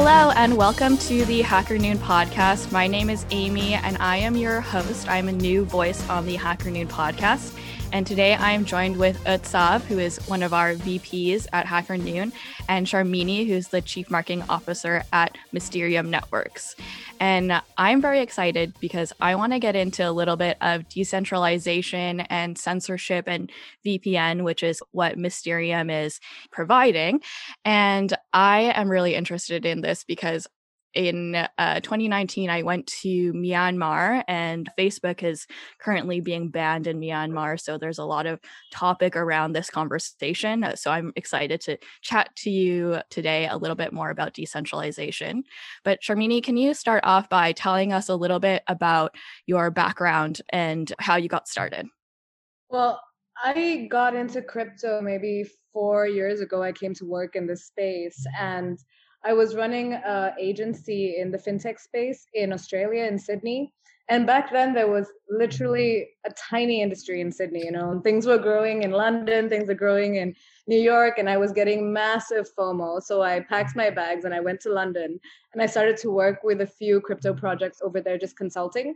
[0.00, 2.70] Hello, and welcome to the Hacker Noon podcast.
[2.70, 5.10] My name is Amy, and I am your host.
[5.10, 7.52] I'm a new voice on the Hacker Noon podcast.
[7.90, 11.96] And today I am joined with Utsav, who is one of our VPs at Hacker
[11.96, 12.32] Noon,
[12.68, 16.76] and Sharmini, who's the Chief Marketing Officer at Mysterium Networks.
[17.18, 22.20] And I'm very excited because I want to get into a little bit of decentralization
[22.20, 23.50] and censorship and
[23.86, 26.20] VPN, which is what Mysterium is
[26.50, 27.22] providing.
[27.64, 30.46] And I am really interested in this because
[30.98, 35.46] in uh, 2019, I went to Myanmar, and Facebook is
[35.78, 37.60] currently being banned in Myanmar.
[37.60, 38.40] So there's a lot of
[38.72, 40.64] topic around this conversation.
[40.64, 45.44] Uh, so I'm excited to chat to you today a little bit more about decentralization.
[45.84, 49.14] But Sharmini, can you start off by telling us a little bit about
[49.46, 51.86] your background and how you got started?
[52.70, 53.00] Well,
[53.44, 56.60] I got into crypto maybe four years ago.
[56.60, 58.80] I came to work in this space and
[59.24, 63.72] I was running an agency in the fintech space in Australia, in Sydney.
[64.10, 67.66] And back then, there was literally a tiny industry in Sydney.
[67.66, 70.34] You know, things were growing in London, things were growing in
[70.66, 73.02] New York, and I was getting massive FOMO.
[73.02, 75.20] So I packed my bags and I went to London
[75.52, 78.94] and I started to work with a few crypto projects over there, just consulting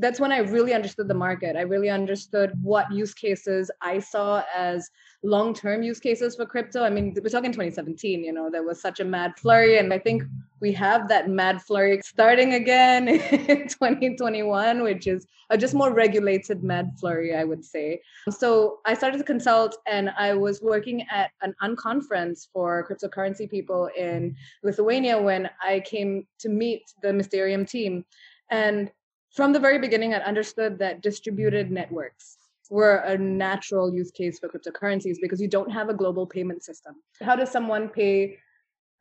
[0.00, 1.56] that's when I really understood the market.
[1.56, 4.90] I really understood what use cases I saw as
[5.22, 6.82] long term use cases for crypto.
[6.82, 9.78] I mean, we're talking 2017, you know, there was such a mad flurry.
[9.78, 10.22] And I think
[10.60, 16.64] we have that mad flurry starting again in 2021, which is a just more regulated
[16.64, 18.00] mad flurry, I would say.
[18.30, 23.90] So I started to consult and I was working at an unconference for cryptocurrency people
[23.96, 28.06] in Lithuania when I came to meet the Mysterium team.
[28.50, 28.90] And
[29.34, 31.72] from the very beginning, I understood that distributed mm.
[31.72, 32.36] networks
[32.68, 36.94] were a natural use case for cryptocurrencies because you don't have a global payment system.
[37.20, 38.38] How does someone pay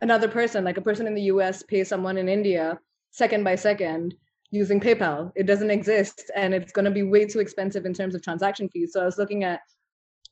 [0.01, 2.79] another person, like a person in the US, pay someone in India
[3.11, 4.15] second by second
[4.49, 5.31] using PayPal?
[5.35, 8.69] It doesn't exist and it's going to be way too expensive in terms of transaction
[8.69, 8.93] fees.
[8.93, 9.61] So I was looking at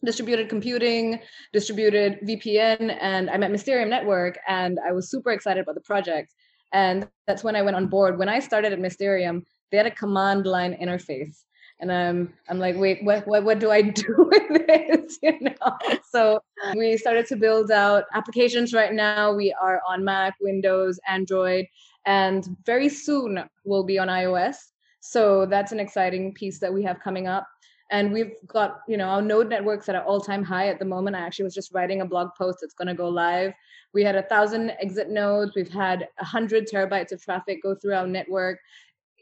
[0.03, 1.19] distributed computing,
[1.53, 6.33] distributed VPN, and I met Mysterium Network and I was super excited about the project.
[6.73, 8.17] And that's when I went on board.
[8.17, 11.43] When I started at Mysterium, they had a command line interface
[11.79, 15.19] and I'm I'm like, wait, what what what do I do with this?
[15.23, 15.77] You know.
[16.09, 16.41] So
[16.75, 18.73] we started to build out applications.
[18.73, 21.65] Right now, we are on Mac, Windows, Android,
[22.05, 24.57] and very soon we'll be on iOS.
[24.99, 27.47] So that's an exciting piece that we have coming up.
[27.89, 31.15] And we've got, you know, our node networks at an all-time high at the moment.
[31.15, 33.53] I actually was just writing a blog post that's going to go live.
[33.93, 35.53] We had a thousand exit nodes.
[35.55, 38.59] We've had a hundred terabytes of traffic go through our network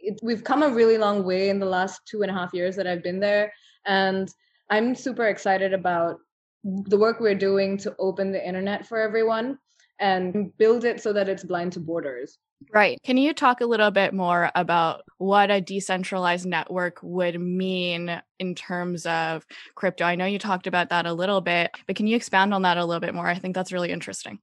[0.06, 2.76] it, we've come a really long way in the last two and a half years
[2.76, 3.54] that I've been there.
[3.86, 4.30] And
[4.70, 6.20] I'm super excited about
[6.64, 9.60] the work we're doing to open the internet for everyone
[10.00, 12.38] and build it so that it's blind to borders.
[12.74, 12.98] Right.
[13.04, 18.56] Can you talk a little bit more about what a decentralized network would mean in
[18.56, 19.46] terms of
[19.76, 20.06] crypto?
[20.06, 22.78] I know you talked about that a little bit, but can you expand on that
[22.78, 23.28] a little bit more?
[23.28, 24.40] I think that's really interesting.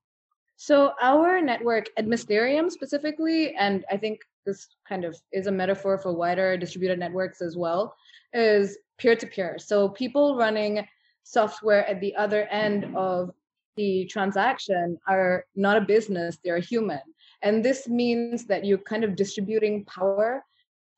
[0.56, 5.98] So, our network at Mysterium specifically, and I think this kind of is a metaphor
[5.98, 7.94] for wider distributed networks as well,
[8.32, 9.58] is peer to peer.
[9.58, 10.86] So people running
[11.24, 13.30] software at the other end of
[13.76, 17.00] the transaction are not a business, they're a human.
[17.42, 20.44] And this means that you're kind of distributing power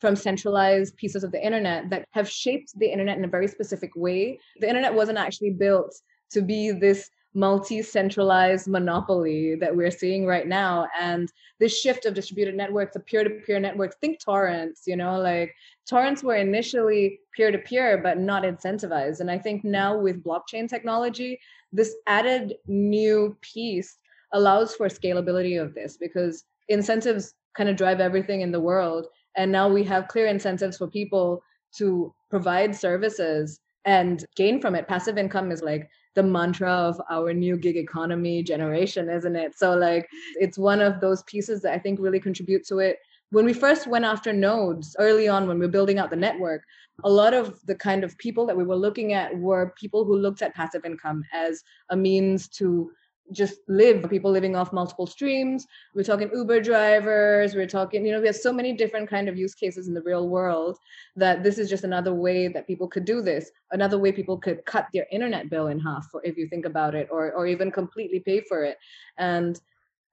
[0.00, 3.90] from centralized pieces of the internet that have shaped the internet in a very specific
[3.94, 4.38] way.
[4.60, 5.94] The internet wasn't actually built
[6.32, 10.86] to be this multi-centralized monopoly that we're seeing right now.
[10.98, 15.54] And this shift of distributed networks to peer-to-peer networks think torrents you know like
[15.88, 19.20] torrents were initially peer-to-peer but not incentivized.
[19.20, 21.38] And i think now with blockchain technology
[21.72, 23.98] this added new piece
[24.32, 29.06] allows for scalability of this because incentives kind of drive everything in the world.
[29.36, 31.42] And now we have clear incentives for people
[31.76, 34.88] to provide services and gain from it.
[34.88, 39.58] Passive income is like the mantra of our new gig economy generation, isn't it?
[39.58, 42.98] So, like, it's one of those pieces that I think really contribute to it.
[43.30, 46.62] When we first went after nodes early on, when we were building out the network,
[47.02, 50.16] a lot of the kind of people that we were looking at were people who
[50.16, 52.92] looked at passive income as a means to
[53.32, 55.66] just live people living off multiple streams.
[55.94, 59.36] We're talking uber drivers we're talking you know we have so many different kind of
[59.36, 60.78] use cases in the real world
[61.16, 64.64] that this is just another way that people could do this another way people could
[64.66, 68.20] cut their internet bill in half if you think about it or or even completely
[68.20, 68.78] pay for it.
[69.18, 69.60] And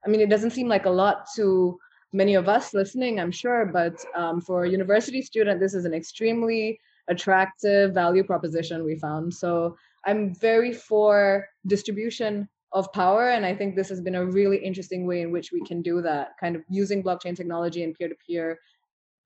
[0.04, 1.78] i mean it doesn't seem like a lot to
[2.12, 5.94] many of us listening i'm sure but um, for a university student this is an
[5.94, 6.78] extremely
[7.08, 9.32] attractive value proposition we found.
[9.34, 13.30] So i'm very for distribution of power.
[13.30, 16.00] And I think this has been a really interesting way in which we can do
[16.02, 18.58] that, kind of using blockchain technology and peer to peer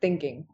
[0.00, 0.46] thinking.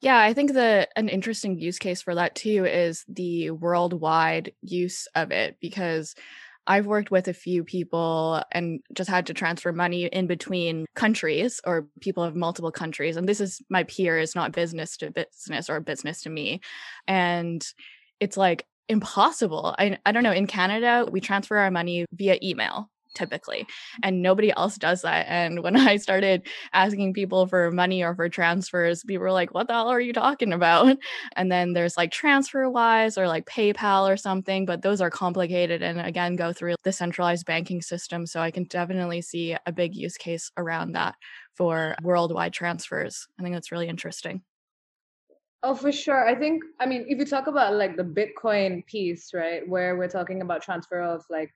[0.00, 5.06] Yeah, I think that an interesting use case for that too is the worldwide use
[5.14, 6.14] of it because
[6.66, 11.60] I've worked with a few people and just had to transfer money in between countries
[11.66, 13.16] or people of multiple countries.
[13.16, 16.60] And this is my peers, not business to business or business to me.
[17.06, 17.66] And
[18.20, 19.74] it's like impossible.
[19.78, 20.32] I, I don't know.
[20.32, 23.66] In Canada, we transfer our money via email typically
[24.02, 28.28] and nobody else does that and when i started asking people for money or for
[28.28, 30.96] transfers people were like what the hell are you talking about
[31.36, 36.00] and then there's like TransferWise or like paypal or something but those are complicated and
[36.00, 40.16] again go through the centralized banking system so i can definitely see a big use
[40.16, 41.16] case around that
[41.54, 44.42] for worldwide transfers i think that's really interesting
[45.62, 46.26] Oh, for sure.
[46.26, 50.08] I think, I mean, if you talk about like the Bitcoin piece, right, where we're
[50.08, 51.52] talking about transfer of like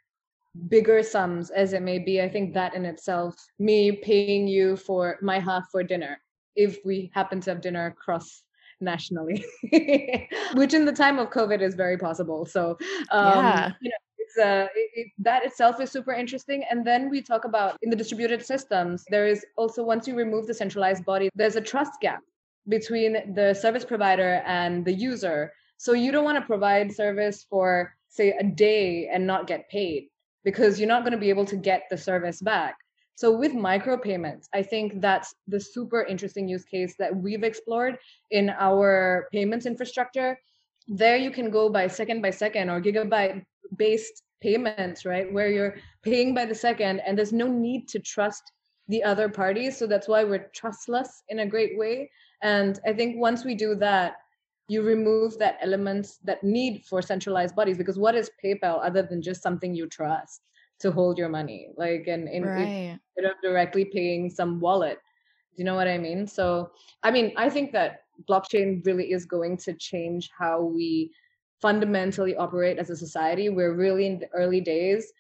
[0.69, 5.19] bigger sums as it may be, I think that in itself, me paying you for
[5.23, 6.21] my half for dinner,
[6.55, 8.43] if we happen to have dinner cross
[8.81, 9.43] nationally,
[10.55, 12.45] which in the time of COVID is very possible.
[12.45, 12.77] So,
[13.11, 13.73] um, yeah.
[13.81, 16.63] you know, it's uh, it, it, that itself is super interesting.
[16.71, 20.47] And then we talk about in the distributed systems, there is also once you remove
[20.47, 22.21] the centralized body, there's a trust gap
[22.69, 25.53] between the service provider and the user.
[25.77, 30.09] So you don't want to provide service for, say, a day and not get paid
[30.45, 32.77] because you're not going to be able to get the service back.
[33.17, 37.97] So with micropayments, I think that's the super interesting use case that we've explored
[38.31, 40.39] in our payments infrastructure.
[40.89, 43.45] There you can go by second by second or gigabyte
[43.77, 45.33] based payments, right?
[45.33, 48.43] Where you're paying by the second and there's no need to trust
[48.89, 49.79] the other parties.
[49.79, 52.11] So that's why we're trustless in a great way.
[52.43, 54.17] And I think once we do that,
[54.69, 59.21] you remove that element, that need for centralized bodies, because what is PayPal other than
[59.21, 60.41] just something you trust
[60.81, 61.69] to hold your money?
[61.77, 62.99] Like, and in, right.
[63.17, 64.99] instead of directly paying some wallet.
[65.55, 66.27] Do you know what I mean?
[66.27, 66.71] So,
[67.03, 71.13] I mean, I think that blockchain really is going to change how we
[71.61, 73.49] fundamentally operate as a society.
[73.49, 75.13] We're really in the early days.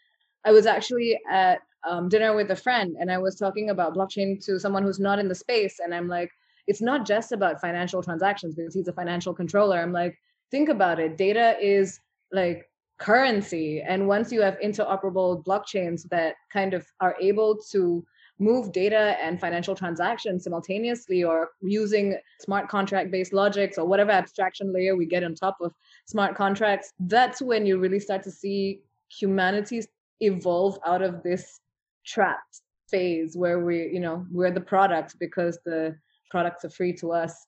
[0.44, 4.44] I was actually at um, dinner with a friend and I was talking about blockchain
[4.46, 5.80] to someone who's not in the space.
[5.80, 6.30] And I'm like,
[6.66, 9.78] it's not just about financial transactions because he's a financial controller.
[9.78, 10.18] I'm like,
[10.50, 11.16] think about it.
[11.16, 12.00] Data is
[12.32, 13.82] like currency.
[13.82, 18.04] And once you have interoperable blockchains that kind of are able to
[18.38, 24.72] move data and financial transactions simultaneously or using smart contract based logics or whatever abstraction
[24.72, 25.72] layer we get on top of
[26.06, 29.82] smart contracts, that's when you really start to see humanity
[30.20, 31.60] evolve out of this
[32.04, 35.96] trapped phase where we, you know, we're the product because the
[36.34, 37.46] products are free to us.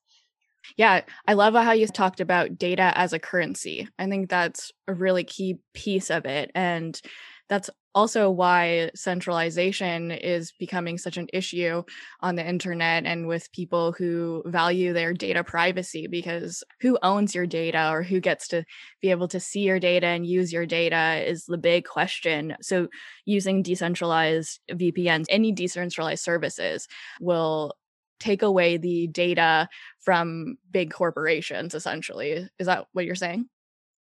[0.77, 3.89] Yeah, I love how you talked about data as a currency.
[3.99, 6.53] I think that's a really key piece of it.
[6.55, 7.01] And
[7.49, 11.83] that's also why centralization is becoming such an issue
[12.21, 17.47] on the internet and with people who value their data privacy because who owns your
[17.47, 18.65] data or who gets to
[19.01, 22.57] be able to see your data and use your data is the big question.
[22.61, 22.87] So
[23.25, 26.87] using decentralized VPNs, any decentralized services
[27.21, 27.75] will
[28.19, 29.69] take away the data
[30.01, 32.49] from big corporations essentially.
[32.59, 33.49] Is that what you're saying?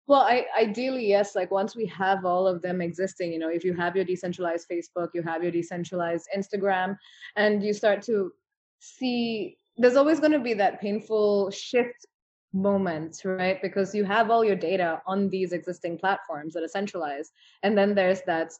[0.06, 3.62] Well I, ideally yes like once we have all of them existing you know if
[3.62, 6.96] you have your decentralized facebook you have your decentralized instagram
[7.36, 8.32] and you start to
[8.80, 12.06] see there's always going to be that painful shift
[12.52, 13.62] moment right?
[13.62, 17.30] Because you have all your data on these existing platforms that are centralized
[17.62, 18.50] and then there's that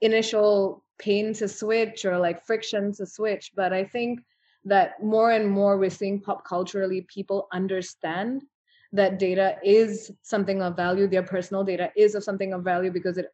[0.00, 3.52] initial pain to switch or like friction to switch.
[3.54, 4.20] But i think
[4.64, 8.42] that more and more we're seeing pop culturally people understand
[8.92, 13.18] that data is something of value their personal data is of something of value because
[13.18, 13.26] it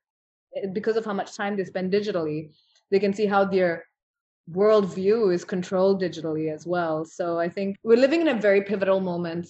[0.72, 2.50] because of how much time they spend digitally
[2.90, 3.84] they can see how their
[4.52, 7.04] worldview is controlled digitally as well.
[7.04, 9.46] So i think we're living in a very pivotal moment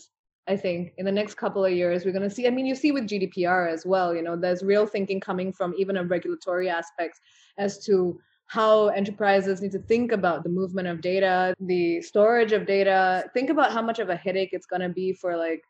[0.49, 2.05] i think in the next couple of years.
[2.05, 4.63] We're going to see i mean you see with gdpr as well you know there's
[4.63, 7.21] real thinking coming from even a regulatory aspect
[7.57, 8.21] as to
[8.51, 13.31] how enterprises need to think about the movement of data, the storage of data.
[13.33, 15.63] Think about how much of a headache it's going to be for like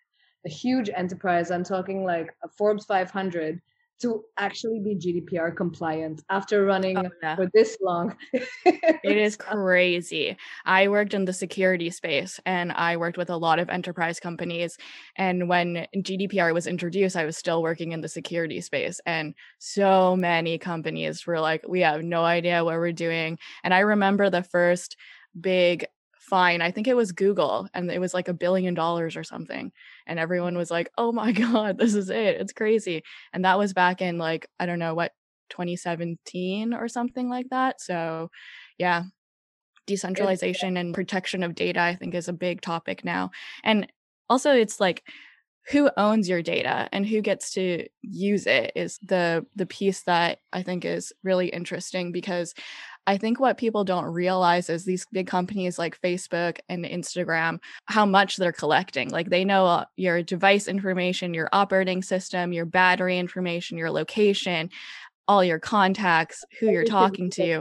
[0.47, 1.51] a huge enterprise.
[1.51, 3.61] I'm talking like a Forbes 500
[4.01, 7.37] to actually be GDPR compliant after running oh, yeah.
[7.37, 8.17] for this long.
[8.33, 10.37] it is crazy.
[10.65, 14.79] I worked in the security space and I worked with a lot of enterprise companies.
[15.17, 19.01] And when GDPR was introduced, I was still working in the security space.
[19.07, 23.39] And so many companies were like, we have no idea what we're doing.
[23.63, 24.97] And I remember the first
[25.39, 25.87] big
[26.31, 26.63] fine.
[26.63, 29.73] I think it was Google and it was like a billion dollars or something.
[30.07, 32.41] And everyone was like, oh my God, this is it.
[32.41, 33.03] It's crazy.
[33.33, 35.13] And that was back in like, I don't know what
[35.51, 37.81] 2017 or something like that.
[37.81, 38.31] So,
[38.79, 39.03] yeah,
[39.87, 43.33] decentralization and protection of data, I think, is a big topic now.
[43.65, 43.93] And
[44.29, 45.03] also, it's like,
[45.71, 50.39] who owns your data and who gets to use it is the the piece that
[50.53, 52.55] I think is really interesting because
[53.11, 58.07] I think what people don't realize is these big companies like Facebook and Instagram, how
[58.07, 59.09] much they're collecting.
[59.09, 64.71] Like they know uh, your device information, your operating system, your battery information, your location,
[65.27, 67.61] all your contacts, who you're talking to.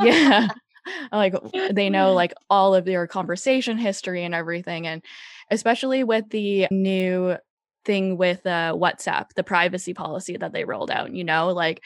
[0.00, 0.46] yeah.
[1.10, 1.34] like
[1.72, 5.02] they know like all of your conversation history and everything and
[5.50, 7.36] especially with the new
[7.84, 11.82] thing with uh, WhatsApp, the privacy policy that they rolled out, you know, like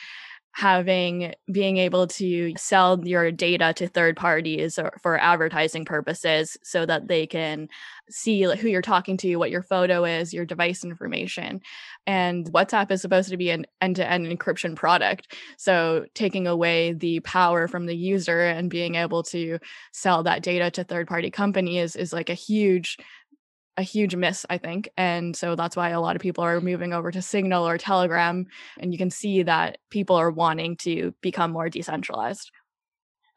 [0.53, 6.85] having being able to sell your data to third parties or for advertising purposes so
[6.85, 7.69] that they can
[8.11, 11.61] see who you're talking to what your photo is your device information.
[12.07, 15.37] And whatsapp is supposed to be an end-to-end encryption product.
[15.59, 19.59] So taking away the power from the user and being able to
[19.93, 22.97] sell that data to third party companies is like a huge
[23.79, 24.91] a huge miss, I think.
[24.97, 26.67] And so that's why a lot of people are mm-hmm.
[26.67, 28.47] moving over to Signal or Telegram.
[28.81, 32.51] And you can see that people are wanting to become more decentralized.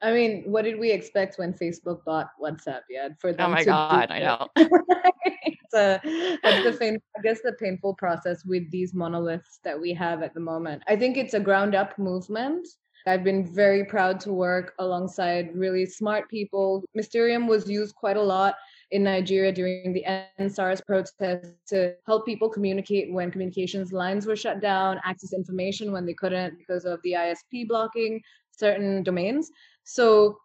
[0.02, 2.82] I mean, what did we expect when Facebook bought WhatsApp?
[2.90, 3.52] Yeah, for oh them.
[3.52, 4.48] Oh my god, I know.
[4.56, 6.02] it's a,
[6.42, 10.34] that's the pain, I guess the painful process with these monoliths that we have at
[10.34, 10.82] the moment.
[10.88, 12.68] I think it's a ground up movement.
[13.06, 16.84] I've been very proud to work alongside really smart people.
[16.96, 18.56] Mysterium was used quite a lot
[18.92, 20.04] in Nigeria during the
[20.40, 26.06] EndSARS protests to help people communicate when communications lines were shut down, access information when
[26.06, 28.22] they couldn't because of the ISP blocking
[28.52, 29.50] certain domains.
[29.84, 30.38] So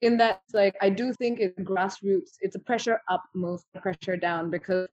[0.00, 4.50] in that, like I do think it's grassroots, it's a pressure up move, pressure down,
[4.50, 4.88] because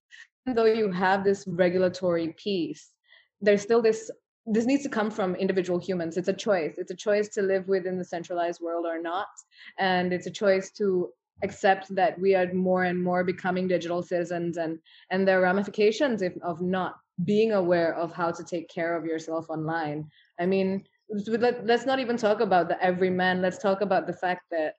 [0.46, 2.92] though you have this regulatory piece,
[3.42, 4.12] there's still this
[4.50, 7.68] this needs to come from individual humans it's a choice it's a choice to live
[7.68, 9.28] within the centralized world or not
[9.78, 11.10] and it's a choice to
[11.44, 14.80] accept that we are more and more becoming digital citizens and
[15.12, 19.06] and there are ramifications if, of not being aware of how to take care of
[19.06, 20.10] yourself online.
[20.40, 23.42] I mean let, let's not even talk about the everyman.
[23.42, 24.76] Let's talk about the fact that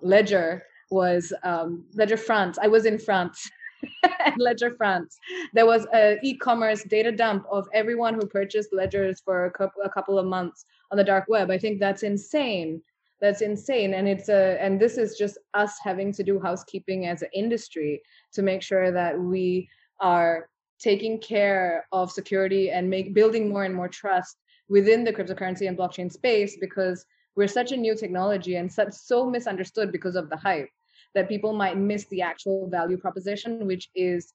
[0.00, 2.58] ledger was um, ledger france.
[2.60, 3.48] I was in france.
[4.38, 5.16] Ledger france.
[5.52, 9.88] There was a e-commerce data dump of everyone who purchased ledgers for a couple, a
[9.88, 11.48] couple of months on the dark web.
[11.50, 12.82] I think that's insane
[13.20, 17.22] that's insane and it's a and this is just us having to do housekeeping as
[17.22, 18.00] an industry
[18.32, 19.68] to make sure that we
[20.00, 20.48] are
[20.78, 24.36] taking care of security and make building more and more trust
[24.68, 29.28] within the cryptocurrency and blockchain space because we're such a new technology and such so
[29.28, 30.68] misunderstood because of the hype
[31.14, 34.34] that people might miss the actual value proposition which is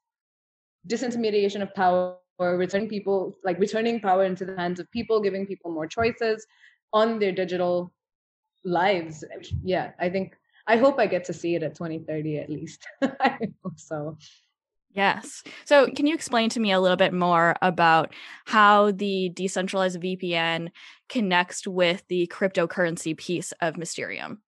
[0.87, 5.45] disintermediation of power or returning people like returning power into the hands of people giving
[5.45, 6.45] people more choices
[6.91, 7.93] on their digital
[8.63, 9.23] lives.
[9.63, 10.35] Yeah i think
[10.67, 12.85] i hope i get to see it at 2030 at least.
[13.01, 14.17] I hope so.
[14.91, 15.43] Yes.
[15.65, 18.13] So can you explain to me a little bit more about
[18.45, 20.69] how the decentralized vpn
[21.09, 24.41] connects with the cryptocurrency piece of mysterium?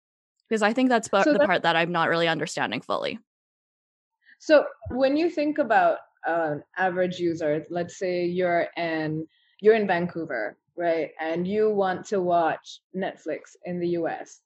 [0.48, 3.18] Because i think that's so the part that i'm not really understanding fully.
[4.38, 9.26] So when you think about uh, an average user let's say you're in
[9.60, 11.10] you're in vancouver right?
[11.20, 14.40] And you want to watch Netflix in the US.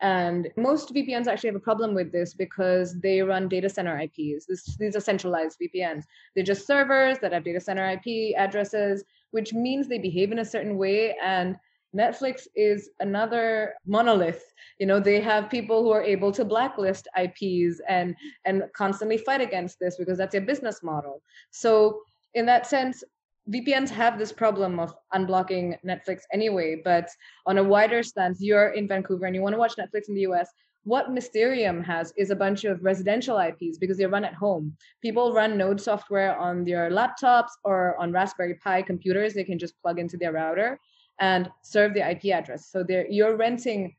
[0.00, 4.46] And most VPNs actually have a problem with this because they run data center IPs.
[4.46, 6.04] This, these are centralized VPNs.
[6.34, 10.44] They're just servers that have data center IP addresses, which means they behave in a
[10.44, 11.16] certain way.
[11.22, 11.56] And
[11.94, 14.42] Netflix is another monolith.
[14.78, 19.40] You know, they have people who are able to blacklist IPs and and constantly fight
[19.40, 21.22] against this because that's their business model.
[21.50, 22.00] So
[22.34, 23.04] in that sense,
[23.50, 27.08] VPNs have this problem of unblocking Netflix anyway, but
[27.46, 30.22] on a wider stance, you're in Vancouver and you want to watch Netflix in the
[30.22, 30.48] US.
[30.84, 34.76] What Mysterium has is a bunch of residential IPs because they run at home.
[35.00, 39.34] People run Node software on their laptops or on Raspberry Pi computers.
[39.34, 40.78] They can just plug into their router
[41.18, 42.68] and serve the IP address.
[42.70, 43.96] So you're renting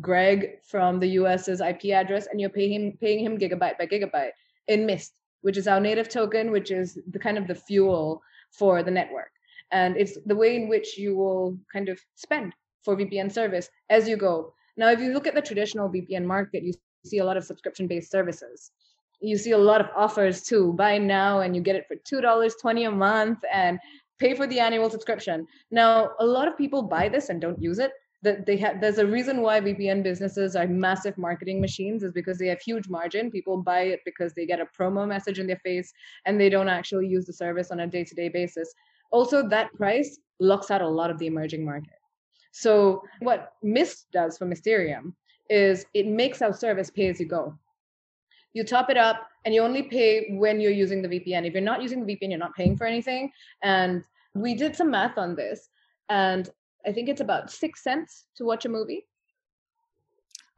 [0.00, 4.32] Greg from the US's IP address and you're paying him, paying him gigabyte by gigabyte
[4.68, 5.12] in MYST,
[5.42, 9.30] which is our native token, which is the kind of the fuel for the network.
[9.72, 12.52] And it's the way in which you will kind of spend
[12.84, 14.52] for VPN service as you go.
[14.76, 16.72] Now, if you look at the traditional VPN market, you
[17.04, 18.70] see a lot of subscription based services.
[19.20, 20.72] You see a lot of offers too.
[20.74, 23.78] Buy now and you get it for $2.20 a month and
[24.18, 25.46] pay for the annual subscription.
[25.70, 27.92] Now, a lot of people buy this and don't use it.
[28.26, 32.38] That they have there's a reason why VPN businesses are massive marketing machines is because
[32.38, 33.30] they have huge margin.
[33.30, 35.92] People buy it because they get a promo message in their face
[36.24, 38.74] and they don't actually use the service on a day-to-day basis.
[39.12, 41.98] Also, that price locks out a lot of the emerging market.
[42.50, 45.14] So what MYST does for Mysterium
[45.48, 47.56] is it makes our service pay as you go.
[48.54, 51.46] You top it up and you only pay when you're using the VPN.
[51.46, 53.30] If you're not using the VPN, you're not paying for anything.
[53.62, 54.02] And
[54.34, 55.68] we did some math on this,
[56.08, 56.50] and
[56.86, 59.06] I think it's about six cents to watch a movie.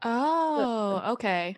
[0.05, 1.57] Oh, okay.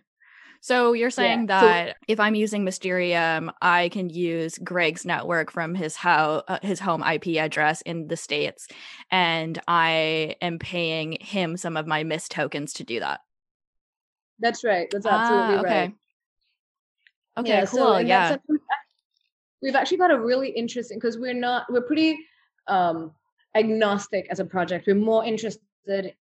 [0.62, 1.60] So you're saying yeah.
[1.60, 6.58] that so, if I'm using Mysterium, I can use Greg's network from his how uh,
[6.62, 8.68] his home IP address in the states,
[9.10, 13.20] and I am paying him some of my MYST tokens to do that.
[14.38, 14.88] That's right.
[14.90, 15.80] That's absolutely ah, okay.
[15.80, 15.94] right.
[17.38, 17.78] Okay, yeah, cool.
[17.78, 18.36] So yeah.
[19.62, 22.18] we've actually got a really interesting because we're not we're pretty
[22.66, 23.12] um
[23.54, 24.86] agnostic as a project.
[24.86, 25.60] We're more interested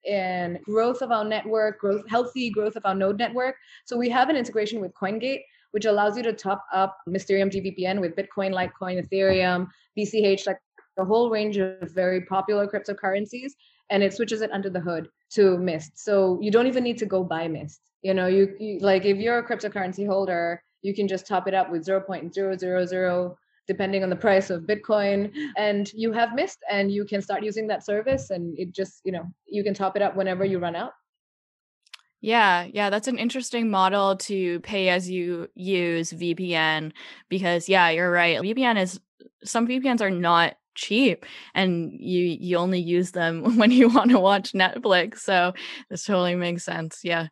[0.04, 3.56] in growth of our network, growth, healthy growth of our node network.
[3.84, 5.42] So we have an integration with CoinGate,
[5.72, 9.68] which allows you to top up Mysterium dVPN with Bitcoin, Litecoin, Ethereum,
[9.98, 10.58] BCH, like
[10.98, 13.52] a whole range of very popular cryptocurrencies,
[13.90, 15.92] and it switches it under the hood to MYST.
[15.94, 17.78] So you don't even need to go buy MYST.
[18.02, 21.54] You know, you, you like if you're a cryptocurrency holder, you can just top it
[21.54, 23.34] up with 0.000
[23.66, 27.66] depending on the price of bitcoin and you have MYST and you can start using
[27.66, 30.76] that service and it just you know you can top it up whenever you run
[30.76, 30.92] out
[32.22, 36.92] yeah, yeah, that's an interesting model to pay as you use VPN
[37.28, 38.40] because yeah, you're right.
[38.40, 38.98] VPN is
[39.44, 44.18] some VPNs are not cheap and you you only use them when you want to
[44.18, 45.18] watch Netflix.
[45.18, 45.52] So
[45.90, 47.00] this totally makes sense.
[47.04, 47.28] Yeah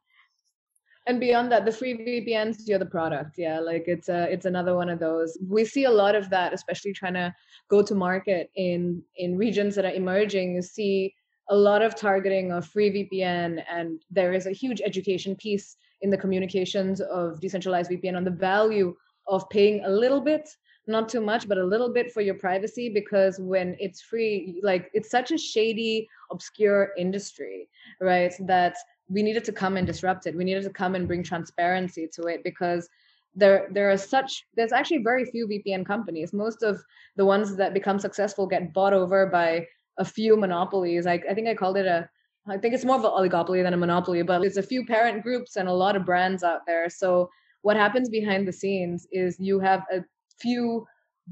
[1.06, 3.36] and beyond that the free vpns you're the product.
[3.36, 5.38] Yeah like it's a it's another one of those.
[5.48, 7.34] We see a lot of that especially trying to
[7.68, 10.54] go to market in in regions that are emerging.
[10.54, 11.14] You see
[11.50, 16.10] a lot of targeting of free vpn and there is a huge education piece in
[16.10, 18.94] the communications of decentralized vpn on the value
[19.28, 20.48] of paying a little bit
[20.86, 24.90] not too much but a little bit for your privacy because when it's free like
[24.94, 27.68] it's such a shady obscure industry
[28.00, 28.74] right that
[29.08, 30.36] we needed to come and disrupt it.
[30.36, 32.88] We needed to come and bring transparency to it because
[33.34, 36.32] there there are such there's actually very few VPN companies.
[36.32, 36.82] Most of
[37.16, 39.66] the ones that become successful get bought over by
[39.98, 41.06] a few monopolies.
[41.06, 42.08] I, I think I called it a
[42.46, 45.22] I think it's more of an oligopoly than a monopoly, but there's a few parent
[45.22, 46.90] groups and a lot of brands out there.
[46.90, 47.30] So
[47.62, 50.04] what happens behind the scenes is you have a
[50.38, 50.86] few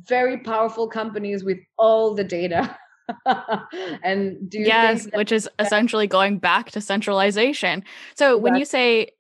[0.07, 2.77] very powerful companies with all the data
[4.03, 7.85] and do yes, which is essentially going back to centralization.
[8.15, 9.11] So when you say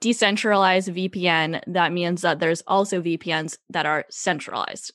[0.00, 4.92] decentralized VPN, that means that there's also VPNs that are centralized.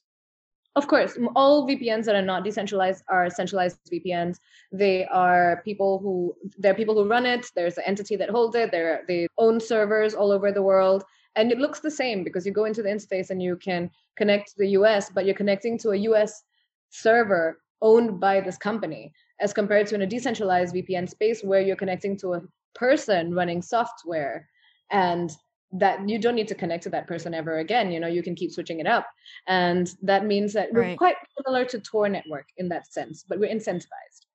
[0.76, 4.38] Of course, all VPNs that are not decentralized are centralized VPNs.
[4.72, 7.48] They are people who there are people who run it.
[7.56, 8.70] There's an entity that holds it.
[8.70, 11.04] They're, they own servers all over the world,
[11.36, 14.50] and it looks the same because you go into the interface and you can connect
[14.50, 16.44] to the US, but you're connecting to a US
[16.90, 21.76] server owned by this company as compared to in a decentralized VPN space where you're
[21.76, 22.42] connecting to a
[22.76, 24.48] person running software
[24.92, 25.32] and
[25.72, 28.36] that you don't need to connect to that person ever again you know you can
[28.36, 29.08] keep switching it up.
[29.48, 33.54] And that means that we're quite similar to tor network in that sense but we're
[33.54, 34.28] incentivized.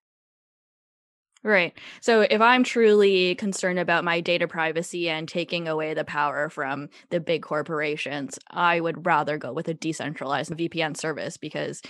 [1.44, 1.76] Right.
[2.00, 6.88] So if I'm truly concerned about my data privacy and taking away the power from
[7.10, 11.82] the big corporations, I would rather go with a decentralized VPN service because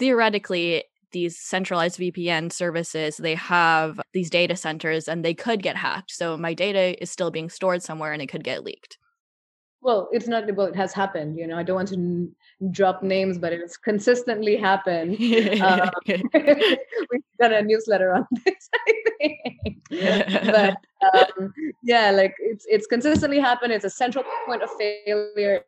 [0.00, 6.10] theoretically these centralized VPN services, they have these data centers and they could get hacked.
[6.12, 8.96] So my data is still being stored somewhere and it could get leaked.
[9.82, 11.38] Well, it's not, well, it has happened.
[11.38, 12.34] You know, I don't want to n-
[12.70, 15.16] drop names, but it's consistently happened.
[15.62, 15.90] um,
[16.34, 19.78] we've done a newsletter on this, I think.
[20.44, 20.76] but
[21.14, 23.72] um, yeah, like it's, it's consistently happened.
[23.72, 25.64] It's a central point of failure.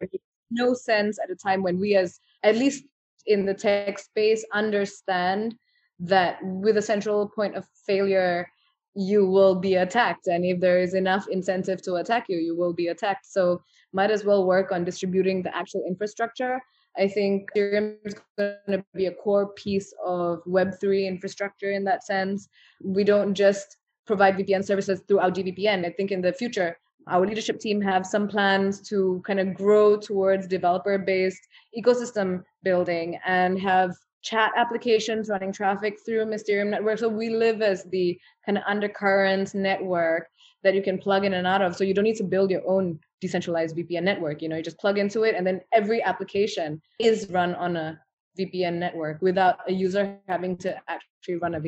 [0.50, 2.84] no sense at a time when we as, at least
[3.26, 5.54] in the tech space understand
[6.00, 8.48] that with a central point of failure
[8.94, 10.26] you will be attacked.
[10.26, 13.26] And if there is enough incentive to attack you you will be attacked.
[13.26, 16.60] So might as well work on distributing the actual infrastructure.
[16.98, 22.04] I think ethereum is going to be a core piece of web3 infrastructure in that
[22.04, 22.48] sense.
[22.82, 26.76] We don't just provide vpn services through our dVPN i think in the future
[27.06, 33.18] our leadership team have some plans to kind of grow towards developer based ecosystem building
[33.26, 36.98] and have chat applications running traffic through Mysterium network.
[36.98, 40.28] So we live as the kind of undercurrent network
[40.62, 41.76] that you can plug in and out of.
[41.76, 44.40] So you don't need to build your own decentralized VPN network.
[44.40, 48.00] You know, you just plug into it and then every application is run on a
[48.38, 51.60] VPN network without a user having to actually run a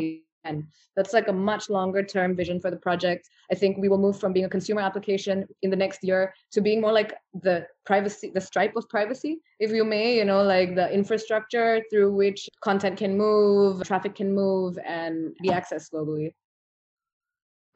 [0.44, 3.28] And that's like a much longer term vision for the project.
[3.50, 6.60] I think we will move from being a consumer application in the next year to
[6.60, 10.74] being more like the privacy, the stripe of privacy, if you may, you know, like
[10.74, 16.34] the infrastructure through which content can move, traffic can move, and be accessed globally.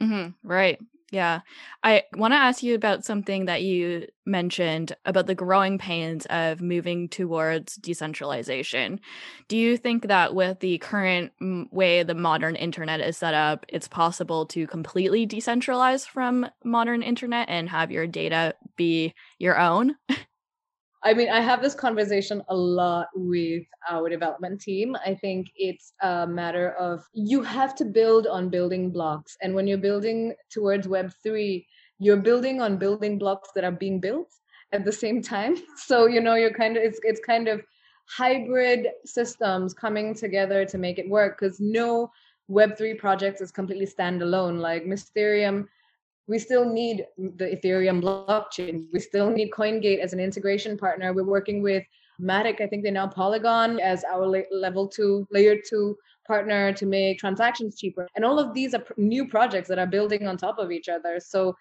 [0.02, 0.78] Mm-hmm, right.
[1.10, 1.40] Yeah.
[1.82, 6.60] I want to ask you about something that you mentioned about the growing pains of
[6.60, 9.00] moving towards decentralization.
[9.48, 13.64] Do you think that with the current mm, way the modern internet is set up,
[13.70, 19.96] it's possible to completely decentralize from modern internet and have your data be your own?
[21.02, 24.96] I mean, I have this conversation a lot with our development team.
[25.06, 29.36] I think it's a matter of you have to build on building blocks.
[29.40, 31.64] And when you're building towards Web3,
[32.00, 34.32] you're building on building blocks that are being built
[34.72, 35.56] at the same time.
[35.76, 37.62] So, you know, you're kind of, it's, it's kind of
[38.08, 42.10] hybrid systems coming together to make it work because no
[42.50, 44.58] Web3 project is completely standalone.
[44.58, 45.68] Like Mysterium
[46.28, 48.86] we still need the Ethereum blockchain.
[48.92, 51.12] We still need CoinGate as an integration partner.
[51.12, 51.84] We're working with
[52.20, 57.18] Matic, I think they now Polygon as our level two, layer two partner to make
[57.18, 58.06] transactions cheaper.
[58.16, 61.20] And all of these are new projects that are building on top of each other.
[61.20, 61.56] So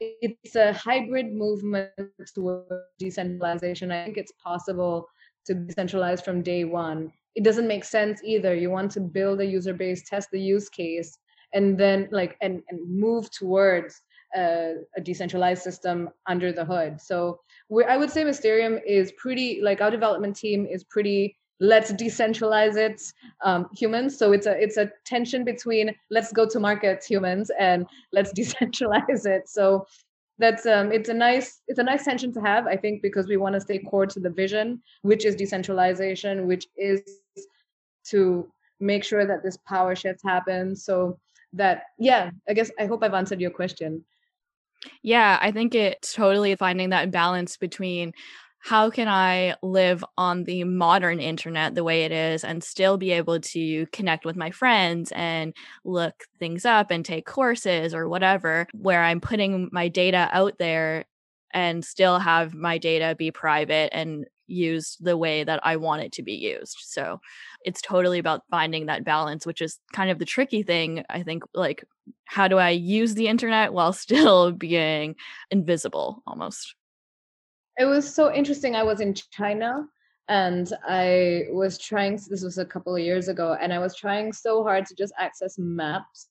[0.00, 1.90] it's a hybrid movement
[2.34, 3.92] towards decentralization.
[3.92, 5.06] I think it's possible
[5.46, 7.12] to decentralize from day one.
[7.34, 8.54] It doesn't make sense either.
[8.54, 11.16] You want to build a user base, test the use case,
[11.52, 14.00] and then like and, and move towards
[14.34, 17.00] a, a decentralized system under the hood.
[17.00, 17.40] So
[17.88, 23.00] i would say mysterium is pretty like our development team is pretty let's decentralize it
[23.44, 24.18] um, humans.
[24.18, 29.26] So it's a it's a tension between let's go to market humans and let's decentralize
[29.26, 29.48] it.
[29.48, 29.86] So
[30.38, 33.36] that's um it's a nice it's a nice tension to have i think because we
[33.36, 37.02] want to stay core to the vision which is decentralization which is
[38.04, 38.50] to
[38.82, 40.84] make sure that this power shift happens.
[40.84, 41.18] So
[41.52, 44.04] that yeah i guess i hope i've answered your question.
[45.02, 48.12] Yeah i think it's totally finding that balance between
[48.64, 53.10] how can I live on the modern internet the way it is and still be
[53.10, 55.52] able to connect with my friends and
[55.84, 61.06] look things up and take courses or whatever, where I'm putting my data out there
[61.52, 66.12] and still have my data be private and used the way that I want it
[66.12, 66.76] to be used.
[66.80, 67.20] So
[67.64, 71.04] it's totally about finding that balance, which is kind of the tricky thing.
[71.08, 71.84] I think, like,
[72.24, 75.16] how do I use the internet while still being
[75.50, 76.74] invisible almost?
[77.78, 78.76] It was so interesting.
[78.76, 79.86] I was in China
[80.28, 84.32] and I was trying, this was a couple of years ago, and I was trying
[84.32, 86.28] so hard to just access maps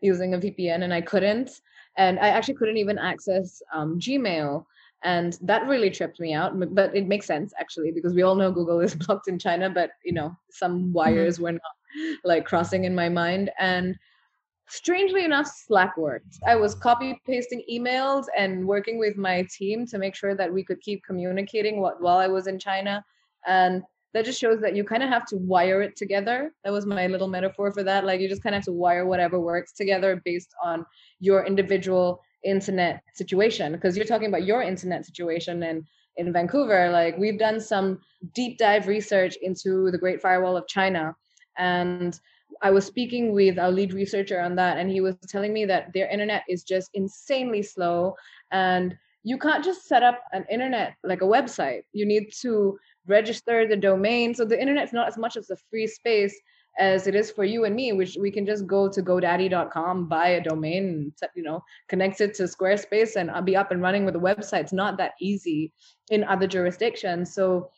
[0.00, 1.50] using a VPN and I couldn't.
[1.96, 4.64] And I actually couldn't even access um, Gmail
[5.02, 8.50] and that really tripped me out but it makes sense actually because we all know
[8.50, 10.92] google is blocked in china but you know some mm-hmm.
[10.92, 11.44] wires mm-hmm.
[11.44, 13.96] were not like crossing in my mind and
[14.68, 19.98] strangely enough slack worked i was copy pasting emails and working with my team to
[19.98, 23.04] make sure that we could keep communicating while i was in china
[23.46, 23.82] and
[24.12, 27.06] that just shows that you kind of have to wire it together that was my
[27.06, 30.20] little metaphor for that like you just kind of have to wire whatever works together
[30.24, 30.84] based on
[31.18, 35.84] your individual internet situation because you're talking about your internet situation and
[36.16, 38.00] in Vancouver like we've done some
[38.34, 41.14] deep dive research into the Great Firewall of China.
[41.56, 42.18] And
[42.62, 45.92] I was speaking with our lead researcher on that and he was telling me that
[45.94, 48.14] their internet is just insanely slow.
[48.50, 51.82] And you can't just set up an internet like a website.
[51.92, 54.34] You need to register the domain.
[54.34, 56.38] So the internet's not as much as a free space
[56.78, 60.28] as it is for you and me, which we can just go to GoDaddy.com, buy
[60.28, 64.16] a domain, you know, connect it to Squarespace, and I'll be up and running with
[64.16, 64.60] a website.
[64.60, 65.72] It's not that easy
[66.10, 67.34] in other jurisdictions.
[67.34, 67.70] So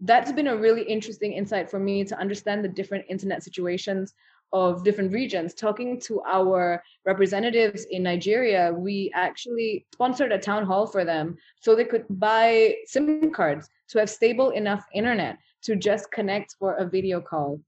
[0.00, 4.14] that's been a really interesting insight for me to understand the different internet situations
[4.52, 5.54] of different regions.
[5.54, 11.74] Talking to our representatives in Nigeria, we actually sponsored a town hall for them so
[11.74, 16.88] they could buy SIM cards to have stable enough internet to just connect for a
[16.88, 17.60] video call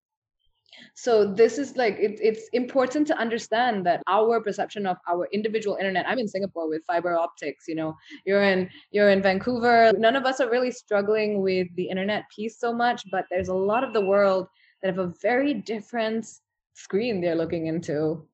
[0.94, 5.76] so this is like it, it's important to understand that our perception of our individual
[5.76, 9.92] internet i'm in singapore with fiber optics you know you're in you're in vancouver.
[9.96, 13.54] None of us are really struggling with the internet piece so much but there's a
[13.54, 14.46] lot of the world
[14.82, 16.26] that have a very different
[16.74, 18.26] screen they're looking into.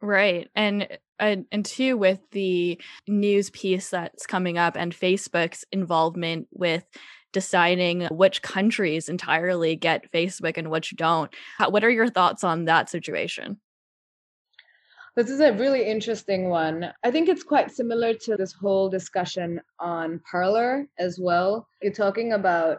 [0.00, 0.86] Right and
[1.18, 6.84] and, and two with the news piece that's coming up and facebook's involvement with
[7.32, 11.32] deciding which countries entirely get Facebook and which don't.
[11.58, 13.58] How, what are your thoughts on that situation?
[15.16, 16.92] This is a really interesting one.
[17.02, 21.66] I think it's quite similar to this whole discussion on Parler as well.
[21.82, 22.78] You're talking about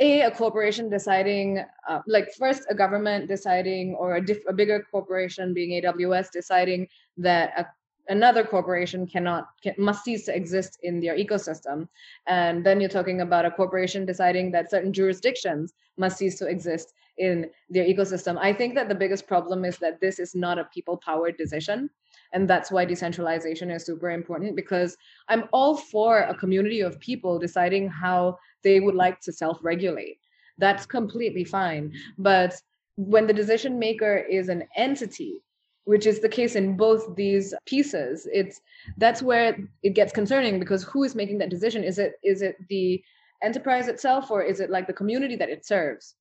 [0.00, 4.86] a a corporation deciding uh, like first a government deciding or a, diff- a bigger
[4.90, 6.86] corporation being aws deciding
[7.16, 7.66] that a,
[8.08, 11.88] another corporation cannot can, must cease to exist in their ecosystem.
[12.26, 16.94] And then you're talking about a corporation deciding that certain jurisdictions must cease to exist
[17.18, 18.38] in their ecosystem.
[18.38, 21.90] I think that the biggest problem is that this is not a people powered decision
[22.32, 24.96] and that's why decentralization is super important because
[25.28, 30.18] i'm all for a community of people deciding how they would like to self-regulate.
[30.58, 31.92] That's completely fine.
[32.18, 32.54] But
[32.96, 35.42] when the decision maker is an entity
[35.84, 38.28] which is the case in both these pieces.
[38.32, 38.60] It's
[38.98, 41.84] that's where it gets concerning because who is making that decision?
[41.84, 43.02] Is it is it the
[43.42, 46.14] enterprise itself or is it like the community that it serves?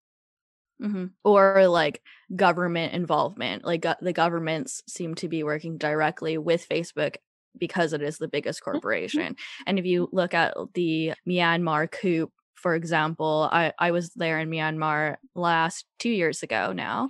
[0.82, 1.06] Mm-hmm.
[1.24, 2.02] or like
[2.36, 3.63] government involvement.
[3.63, 7.17] Like uh, the governments seem to be working directly with facebook
[7.56, 8.71] because it is the biggest mm-hmm.
[8.71, 9.36] corporation.
[9.67, 14.50] And if you look at the myanmar coup for example, I, I was there in
[14.50, 17.10] Myanmar last two years ago now,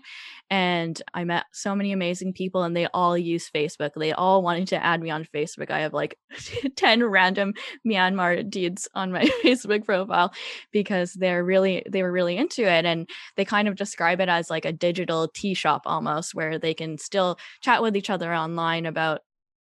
[0.50, 3.92] and I met so many amazing people, and they all use Facebook.
[3.96, 5.70] They all wanted to add me on Facebook.
[5.70, 6.18] I have like
[6.76, 7.54] 10 random
[7.88, 10.34] Myanmar dudes on my Facebook profile
[10.72, 12.86] because they're really, they were really into it.
[12.86, 16.74] And they kind of describe it as like a digital tea shop almost, where they
[16.74, 19.22] can still chat with each other online about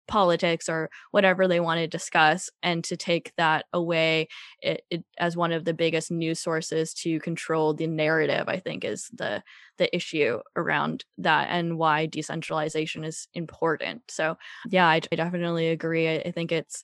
[0.06, 4.28] politics or whatever they want to discuss and to take that away
[4.60, 8.84] it, it, as one of the biggest news sources to control the narrative i think
[8.84, 9.42] is the
[9.78, 14.02] the issue around that and why decentralization is important.
[14.08, 14.36] So
[14.70, 16.08] yeah i, I definitely agree.
[16.08, 16.82] I, I think it's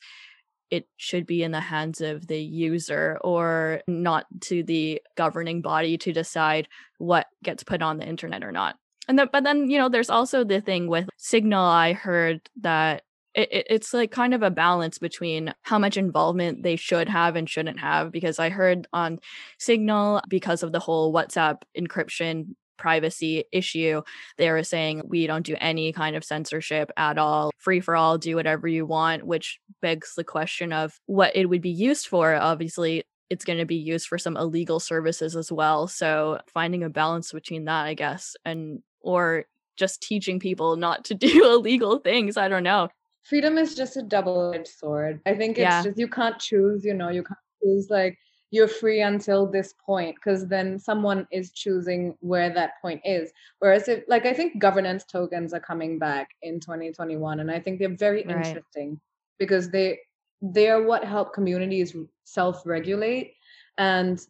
[0.70, 5.98] it should be in the hands of the user or not to the governing body
[5.98, 8.76] to decide what gets put on the internet or not.
[9.08, 13.02] And then, but then you know there's also the thing with signal i heard that
[13.34, 17.48] it, it's like kind of a balance between how much involvement they should have and
[17.48, 19.18] shouldn't have because i heard on
[19.58, 24.00] signal because of the whole whatsapp encryption privacy issue
[24.38, 27.50] they were saying we don't do any kind of censorship at all.
[27.58, 31.60] Free for all do whatever you want which begs the question of what it would
[31.60, 32.34] be used for.
[32.34, 35.86] Obviously it's going to be used for some illegal services as well.
[35.86, 39.44] So finding a balance between that i guess and or
[39.76, 42.88] just teaching people not to do illegal things i don't know
[43.30, 45.20] freedom is just a double-edged sword.
[45.24, 45.84] I think it's yeah.
[45.84, 48.18] just you can't choose, you know, you can't choose like
[48.50, 53.30] you're free until this point because then someone is choosing where that point is.
[53.60, 57.78] Whereas if like I think governance tokens are coming back in 2021 and I think
[57.78, 58.44] they're very right.
[58.44, 59.00] interesting
[59.38, 60.00] because they
[60.42, 63.34] they are what help communities self-regulate
[63.78, 64.26] and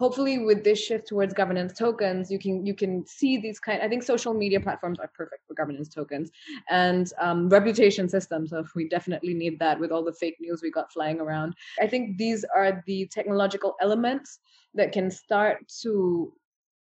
[0.00, 3.88] hopefully with this shift towards governance tokens you can you can see these kind i
[3.88, 6.30] think social media platforms are perfect for governance tokens
[6.68, 8.50] and um, reputation systems.
[8.50, 11.54] So we definitely need that with all the fake news we got flying around.
[11.80, 14.38] I think these are the technological elements
[14.74, 16.32] that can start to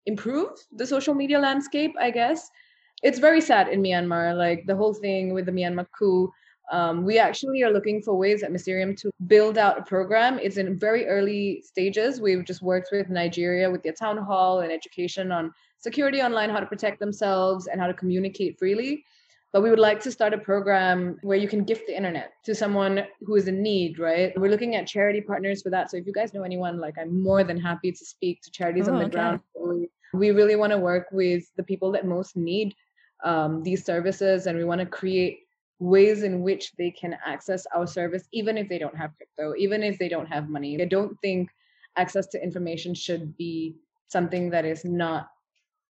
[0.05, 2.49] improve the social media landscape i guess.
[3.03, 6.31] It's very sad in myanmar like the whole thing with the myanmar coup
[6.71, 10.39] um, we actually are looking for ways at Mysterium to build out a program.
[10.39, 12.21] It's in very early stages.
[12.21, 16.61] We've just worked with Nigeria with their town hall and education on security online, how
[16.61, 19.03] to protect themselves, and how to communicate freely.
[19.51, 22.55] But we would like to start a program where you can gift the internet to
[22.55, 24.31] someone who is in need, right?
[24.39, 25.91] We're looking at charity partners for that.
[25.91, 28.87] So if you guys know anyone, like I'm more than happy to speak to charities
[28.87, 29.11] oh, on the okay.
[29.11, 29.41] ground.
[30.13, 32.75] We really want to work with the people that most need
[33.25, 35.39] um, these services, and we want to create
[35.81, 39.81] ways in which they can access our service, even if they don't have crypto, even
[39.81, 40.79] if they don't have money.
[40.79, 41.49] I don't think
[41.97, 43.75] access to information should be
[44.07, 45.29] something that is not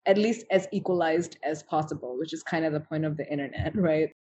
[0.06, 3.76] at least as equalized as possible, which is kind of the point of the internet,
[3.76, 4.13] right?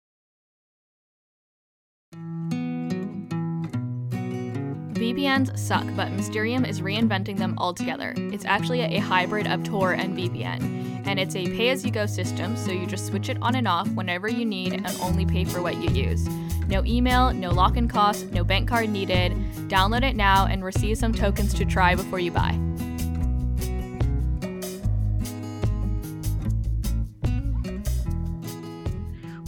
[5.04, 8.14] VPNs suck, but Mysterium is reinventing them altogether.
[8.16, 12.06] It's actually a hybrid of Tor and VPN, and it's a pay as you go
[12.06, 15.44] system, so you just switch it on and off whenever you need and only pay
[15.44, 16.26] for what you use.
[16.70, 19.34] No email, no lock in cost, no bank card needed.
[19.68, 22.58] Download it now and receive some tokens to try before you buy.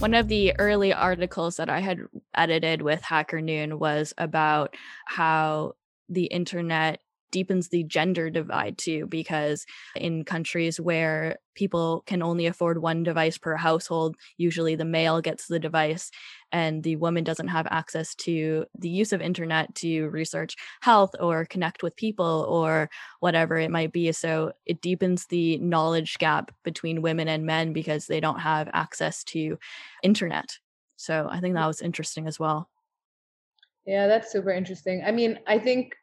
[0.05, 2.01] One of the early articles that I had
[2.35, 4.75] edited with Hacker Noon was about
[5.07, 5.73] how
[6.09, 6.99] the internet
[7.31, 9.65] deepens the gender divide too because
[9.95, 15.47] in countries where people can only afford one device per household usually the male gets
[15.47, 16.11] the device
[16.51, 21.45] and the woman doesn't have access to the use of internet to research health or
[21.45, 27.01] connect with people or whatever it might be so it deepens the knowledge gap between
[27.01, 29.57] women and men because they don't have access to
[30.03, 30.57] internet.
[30.95, 32.69] So i think that was interesting as well.
[33.85, 35.03] Yeah that's super interesting.
[35.05, 35.95] I mean i think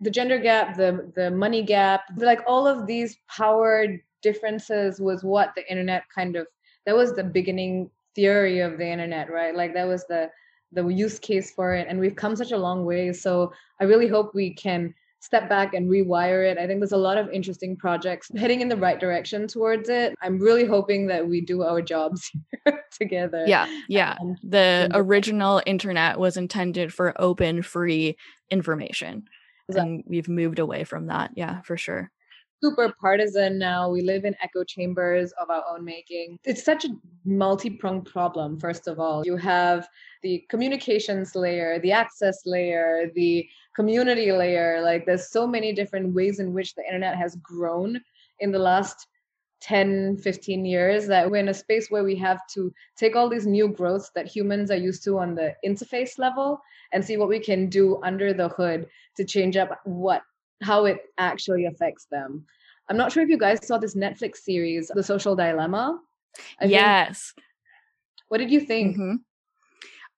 [0.00, 3.86] the gender gap, the the money gap, like all of these power
[4.22, 6.46] differences was what the internet kind of
[6.86, 9.54] that was the beginning theory of the internet, right?
[9.54, 10.28] Like that was the
[10.72, 13.12] the use case for it and we've come such a long way.
[13.12, 16.58] So i really hope we can step back and rewire it.
[16.58, 20.14] I think there's a lot of interesting projects heading in the right direction towards it.
[20.20, 22.30] I'm really hoping that we do our jobs
[23.00, 23.44] together.
[23.46, 24.16] Yeah yeah.
[24.20, 28.16] Um, the original internet was intended for open free
[28.50, 29.24] information
[29.68, 29.94] exactly.
[29.94, 31.30] and we've moved away from that.
[31.36, 32.10] Yeah for sure
[32.62, 33.90] super partisan now.
[33.90, 36.38] We live in echo chambers of our own making.
[36.44, 36.90] It's such a
[37.24, 39.24] multi pronged problem, first of all.
[39.24, 39.88] You have
[40.22, 44.80] the communications layer, the access layer, the community layer.
[44.82, 48.00] Like, there's so many different ways in which the internet has grown
[48.40, 49.06] in the last
[49.60, 53.46] 10 15 years that we're in a space where we have to take all these
[53.46, 56.60] new growths that humans are used to on the interface level
[56.92, 60.22] and see what we can do under the hood to change up what
[60.62, 62.46] how it actually affects them.
[62.88, 66.00] I'm not sure if you guys saw this Netflix series, The Social Dilemma.
[66.60, 67.34] I yes.
[68.28, 68.96] What did you think?
[68.96, 69.14] Mm-hmm.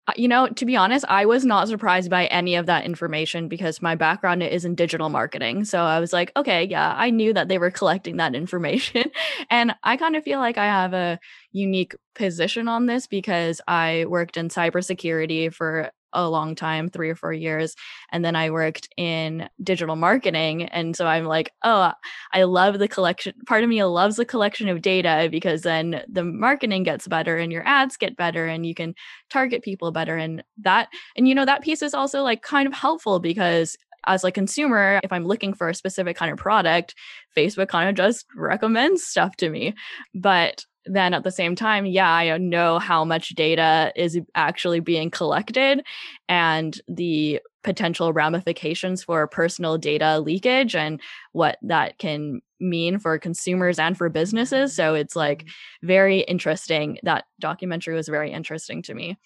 [0.07, 3.49] Uh, you know, to be honest, I was not surprised by any of that information
[3.49, 5.65] because my background is in digital marketing.
[5.65, 9.11] So I was like, okay, yeah, I knew that they were collecting that information.
[9.51, 11.19] and I kind of feel like I have a
[11.53, 17.15] unique position on this because I worked in cybersecurity for a long time, three or
[17.15, 17.75] four years.
[18.11, 20.65] And then I worked in digital marketing.
[20.65, 21.93] And so I'm like, oh,
[22.33, 23.35] I love the collection.
[23.47, 27.53] Part of me loves the collection of data because then the marketing gets better and
[27.53, 28.95] your ads get better and you can
[29.31, 30.17] target people better.
[30.17, 34.25] And that, and you know, that piece is also like kind of helpful because as
[34.25, 36.95] a consumer, if I'm looking for a specific kind of product,
[37.37, 39.75] Facebook kind of just recommends stuff to me.
[40.15, 45.11] But then at the same time, yeah, I know how much data is actually being
[45.11, 45.85] collected
[46.29, 51.01] and the potential ramifications for personal data leakage and
[51.33, 54.75] what that can mean for consumers and for businesses.
[54.75, 55.87] So it's like mm-hmm.
[55.87, 56.99] very interesting.
[57.03, 59.19] That documentary was very interesting to me.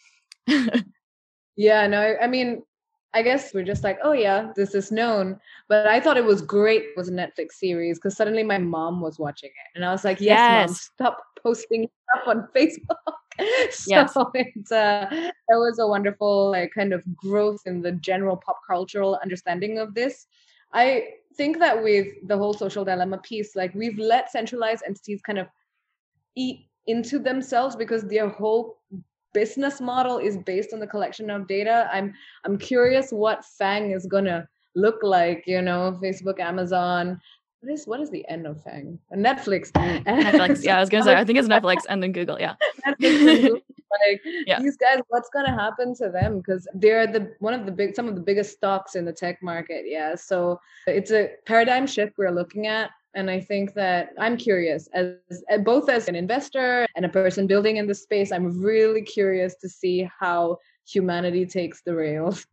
[1.56, 2.62] yeah, no, I mean,
[3.14, 5.38] I guess we're just like, oh yeah, this is known.
[5.68, 9.00] But I thought it was great it was a Netflix series because suddenly my mom
[9.00, 9.76] was watching it.
[9.76, 10.68] And I was like, yes, yes.
[10.68, 13.14] mom, stop posting stuff on Facebook.
[13.70, 14.16] so yes.
[14.34, 19.18] it's uh it was a wonderful like kind of growth in the general pop cultural
[19.22, 20.26] understanding of this.
[20.72, 25.38] I think that with the whole social dilemma piece, like we've let centralized entities kind
[25.38, 25.46] of
[26.36, 28.78] eat into themselves because their whole
[29.34, 31.88] business model is based on the collection of data.
[31.92, 37.20] I'm i'm curious what fang is going to look like you know facebook amazon.
[37.60, 38.98] What is what is the end of fang?
[39.14, 39.72] Netflix.
[39.72, 40.64] Netflix.
[40.64, 42.54] Yeah i was gonna say i think it's netflix and then google yeah.
[44.08, 44.60] Like yeah.
[44.60, 46.38] these guys what's going to happen to them?
[46.38, 49.42] Because they're the one of the big some of the biggest stocks in the tech
[49.42, 50.14] market yeah.
[50.14, 55.14] So it's a paradigm shift we're looking at and I think that I'm curious as
[55.48, 59.54] eh, both as an investor and a person building in this space, I'm really curious
[59.56, 62.46] to see how humanity takes the rails.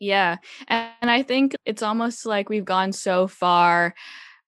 [0.00, 0.36] Yeah.
[0.68, 3.94] And I think it's almost like we've gone so far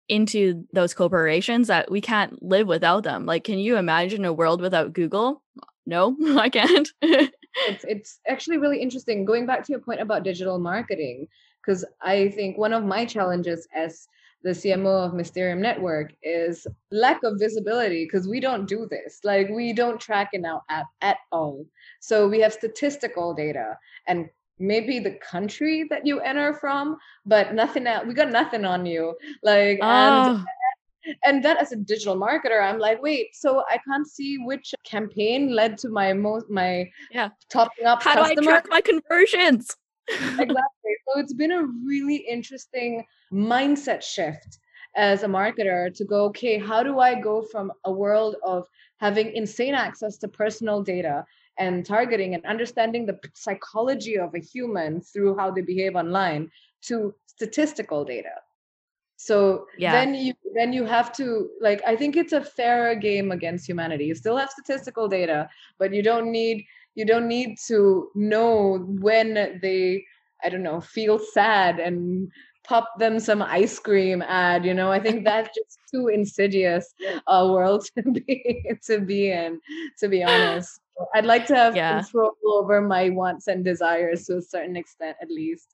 [0.09, 3.25] into those corporations that we can't live without them.
[3.27, 5.43] Like, can you imagine a world without Google?
[5.87, 6.89] No, I can't.
[7.03, 9.25] it's, it's actually really interesting.
[9.25, 11.29] Going back to your point about digital marketing,
[11.65, 14.09] because I think one of my challenges as
[14.45, 19.21] the CMO of Mysterium Network is lack of visibility because we don't do this.
[19.25, 21.67] Like we don't track in our app at all.
[22.01, 24.29] So we have statistical data and
[24.59, 28.07] maybe the country that you enter from, but nothing else.
[28.07, 29.17] We got nothing on you.
[29.43, 29.87] Like oh.
[29.87, 30.45] and
[31.25, 35.55] and that as a digital marketer i'm like wait so i can't see which campaign
[35.55, 38.41] led to my most my yeah topping up how customer.
[38.41, 39.77] do i track my conversions
[40.09, 40.95] exactly.
[41.07, 44.59] So it's been a really interesting mindset shift
[44.97, 49.35] as a marketer to go, okay, how do I go from a world of having
[49.35, 51.25] insane access to personal data
[51.59, 56.51] and targeting and understanding the psychology of a human through how they behave online
[56.83, 58.35] to statistical data?
[59.17, 59.93] So yeah.
[59.93, 64.05] then you then you have to like I think it's a fairer game against humanity.
[64.05, 69.59] You still have statistical data, but you don't need you don't need to know when
[69.63, 70.05] they
[70.43, 72.31] i don't know feel sad and
[72.65, 74.91] pop them some ice cream ad you know?
[74.91, 76.93] I think that's just too insidious
[77.29, 79.61] a world to be to be in
[79.99, 80.81] to be honest.
[81.15, 82.01] I'd like to have yeah.
[82.01, 85.69] control over my wants and desires to a certain extent at least.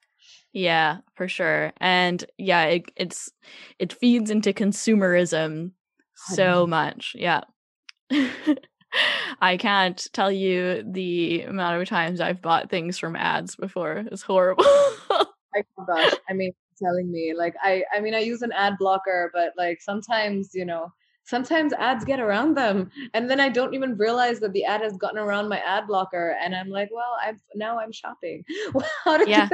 [0.53, 1.73] Yeah for sure.
[1.79, 3.31] And yeah it, it's
[3.79, 5.73] it feeds into consumerism
[6.15, 7.15] so much.
[7.17, 7.43] Yeah
[9.41, 14.05] I can't tell you the amount of times I've bought things from ads before.
[14.11, 14.65] It's horrible.
[14.67, 16.15] oh my gosh.
[16.29, 17.35] I mean, telling me.
[17.37, 20.93] Like I I mean I use an ad blocker, but like sometimes, you know,
[21.25, 24.97] sometimes ads get around them and then i don't even realize that the ad has
[24.97, 28.45] gotten around my ad blocker and i'm like well i'm now i'm shopping
[29.27, 29.49] yeah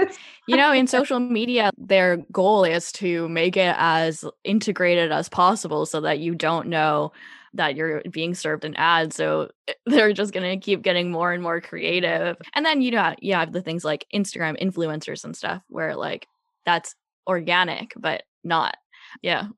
[0.47, 5.85] you know in social media their goal is to make it as integrated as possible
[5.85, 7.13] so that you don't know
[7.57, 11.33] that you're being served an ad so eh, they're just going to keep getting more
[11.33, 15.37] and more creative and then you know you have the things like instagram influencers and
[15.37, 16.27] stuff where like
[16.65, 16.95] that's
[17.27, 18.77] organic but not
[19.23, 19.49] yeah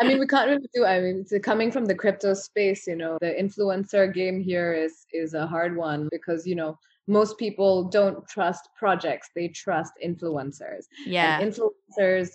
[0.00, 0.84] I mean, we can't really do.
[0.84, 5.34] I mean, coming from the crypto space, you know, the influencer game here is is
[5.34, 6.78] a hard one because you know
[7.08, 10.84] most people don't trust projects; they trust influencers.
[11.04, 12.30] Yeah, and influencers,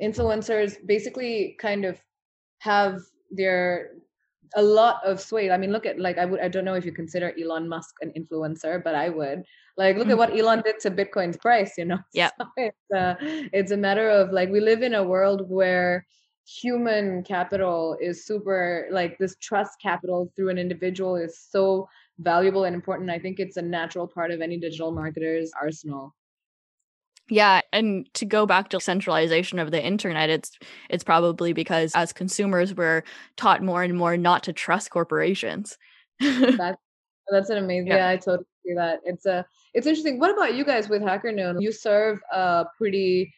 [0.00, 2.00] influencers basically kind of
[2.60, 3.00] have
[3.30, 3.90] their
[4.56, 5.50] a lot of sway.
[5.50, 7.96] I mean, look at like I would I don't know if you consider Elon Musk
[8.00, 9.44] an influencer, but I would.
[9.76, 10.12] Like, look mm-hmm.
[10.12, 11.78] at what Elon did to Bitcoin's price.
[11.78, 11.98] You know.
[12.12, 12.30] Yeah.
[12.38, 13.16] So it's a,
[13.52, 16.04] it's a matter of like we live in a world where
[16.48, 21.86] human capital is super like this trust capital through an individual is so
[22.20, 26.14] valuable and important i think it's a natural part of any digital marketer's arsenal
[27.28, 30.52] yeah, and to go back to centralization of the internet, it's
[30.88, 33.02] it's probably because as consumers we're
[33.36, 35.76] taught more and more not to trust corporations.
[36.20, 36.78] that's
[37.30, 37.88] that's an amazing.
[37.88, 37.96] Yeah.
[37.96, 39.00] yeah, I totally see that.
[39.04, 40.18] It's a it's interesting.
[40.18, 41.60] What about you guys with Hacker Noon?
[41.60, 43.32] You serve a pretty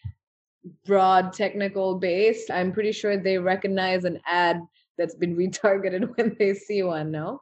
[0.85, 4.61] broad technical base, I'm pretty sure they recognize an ad
[4.99, 7.41] that's been retargeted when they see one, no?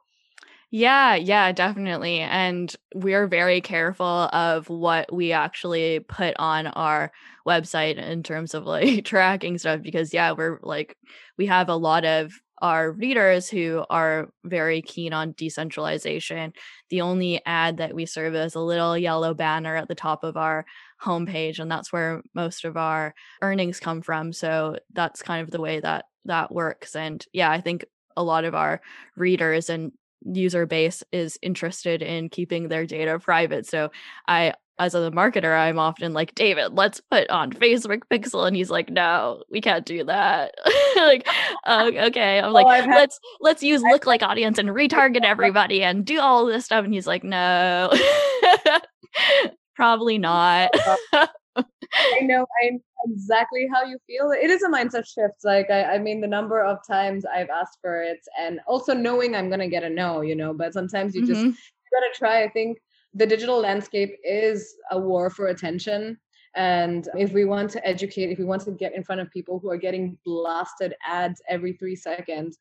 [0.71, 2.19] Yeah, yeah, definitely.
[2.21, 7.11] And we're very careful of what we actually put on our
[7.47, 10.97] website in terms of like tracking stuff because yeah, we're like
[11.39, 16.53] we have a lot of our readers who are very keen on decentralization.
[16.91, 20.37] The only ad that we serve is a little yellow banner at the top of
[20.37, 20.67] our
[21.03, 25.61] homepage and that's where most of our earnings come from so that's kind of the
[25.61, 27.85] way that that works and yeah i think
[28.17, 28.81] a lot of our
[29.17, 29.93] readers and
[30.25, 33.67] user base is interested in keeping their data private.
[33.67, 33.91] So
[34.27, 38.71] i as a marketer i'm often like david let's put on facebook pixel and he's
[38.71, 40.55] like no we can't do that.
[40.97, 41.29] Like
[41.65, 42.41] uh, okay.
[42.41, 46.21] I'm like oh, had- let's let's use look like audience and retarget everybody and do
[46.21, 47.93] all this stuff and he's like no.
[49.77, 50.71] Probably not.
[51.13, 54.31] I know I exactly how you feel.
[54.31, 55.45] It is a mindset shift.
[55.45, 59.35] Like I, I mean, the number of times I've asked for it, and also knowing
[59.35, 60.53] I'm gonna get a no, you know.
[60.53, 61.33] But sometimes you mm-hmm.
[61.33, 61.55] just you
[61.93, 62.43] gotta try.
[62.43, 62.79] I think
[63.15, 66.19] the digital landscape is a war for attention.
[66.55, 69.59] And if we want to educate, if we want to get in front of people
[69.59, 72.59] who are getting blasted ads every three seconds,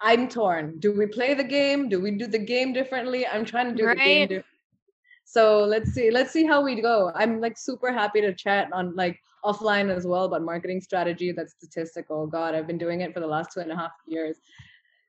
[0.00, 0.78] I'm torn.
[0.80, 1.88] Do we play the game?
[1.88, 3.26] Do we do the game differently?
[3.26, 3.96] I'm trying to do right.
[3.96, 4.44] the game differently
[5.30, 8.94] so let's see let's see how we go i'm like super happy to chat on
[8.96, 12.26] like offline as well about marketing strategy that's statistical.
[12.26, 14.36] God i've been doing it for the last two and a half years.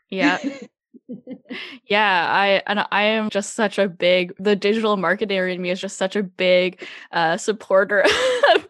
[0.09, 0.37] Yeah.
[1.85, 5.79] Yeah i and i am just such a big the digital marketer in me is
[5.79, 8.01] just such a big uh supporter
[8.55, 8.67] of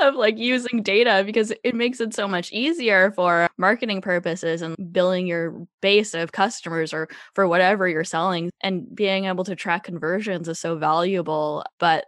[0.00, 4.76] of like using data because it makes it so much easier for marketing purposes and
[4.92, 8.50] building your base of customers or for whatever you're selling.
[8.60, 12.06] And being able to track conversions is so valuable but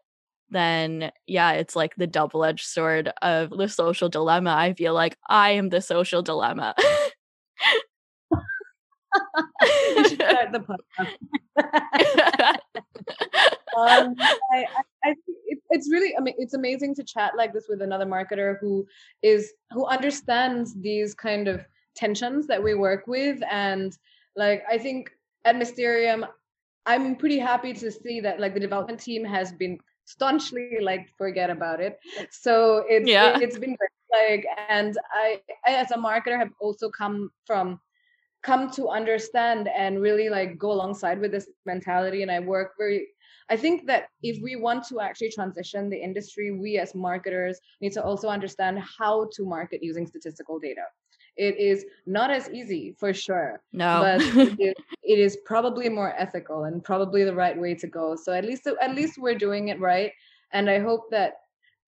[0.51, 4.55] then yeah it's like the double-edged sword of the social dilemma.
[4.57, 6.74] I feel like i am the social dilemma.
[10.53, 10.64] The
[11.59, 12.59] podcast.
[13.76, 14.64] Um, I,
[15.05, 15.14] I,
[15.47, 18.86] it, it's really, I mean, it's amazing to chat like this with another marketer who
[19.22, 21.62] is who understands these kind of
[21.94, 23.97] tensions that we work with, and
[24.34, 25.11] like I think
[25.44, 26.24] at Mysterium,
[26.86, 31.50] I'm pretty happy to see that like the development team has been staunchly like forget
[31.50, 31.98] about it.
[32.30, 33.36] So it's yeah.
[33.36, 33.90] it, it's been great.
[34.12, 37.80] Like, and I, I as a marketer have also come from
[38.42, 43.09] come to understand and really like go alongside with this mentality and i work very
[43.48, 47.92] I think that if we want to actually transition the industry, we as marketers need
[47.92, 50.82] to also understand how to market using statistical data.
[51.37, 53.61] It is not as easy for sure.
[53.72, 54.01] No.
[54.01, 54.20] But
[54.61, 58.16] it, it is probably more ethical and probably the right way to go.
[58.16, 60.12] So at least at least we're doing it right.
[60.53, 61.34] And I hope that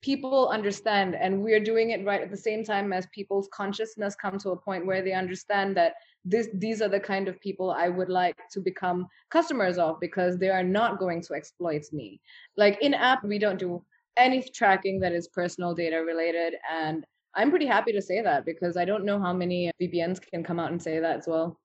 [0.00, 4.38] people understand and we're doing it right at the same time as people's consciousness come
[4.38, 5.94] to a point where they understand that
[6.24, 10.38] this these are the kind of people I would like to become customers of because
[10.38, 12.20] they are not going to exploit me.
[12.56, 13.82] Like in app, we don't do
[14.16, 16.54] any tracking that is personal data related.
[16.70, 17.06] And
[17.38, 20.58] I'm pretty happy to say that because I don't know how many VPNs can come
[20.58, 21.58] out and say that as well.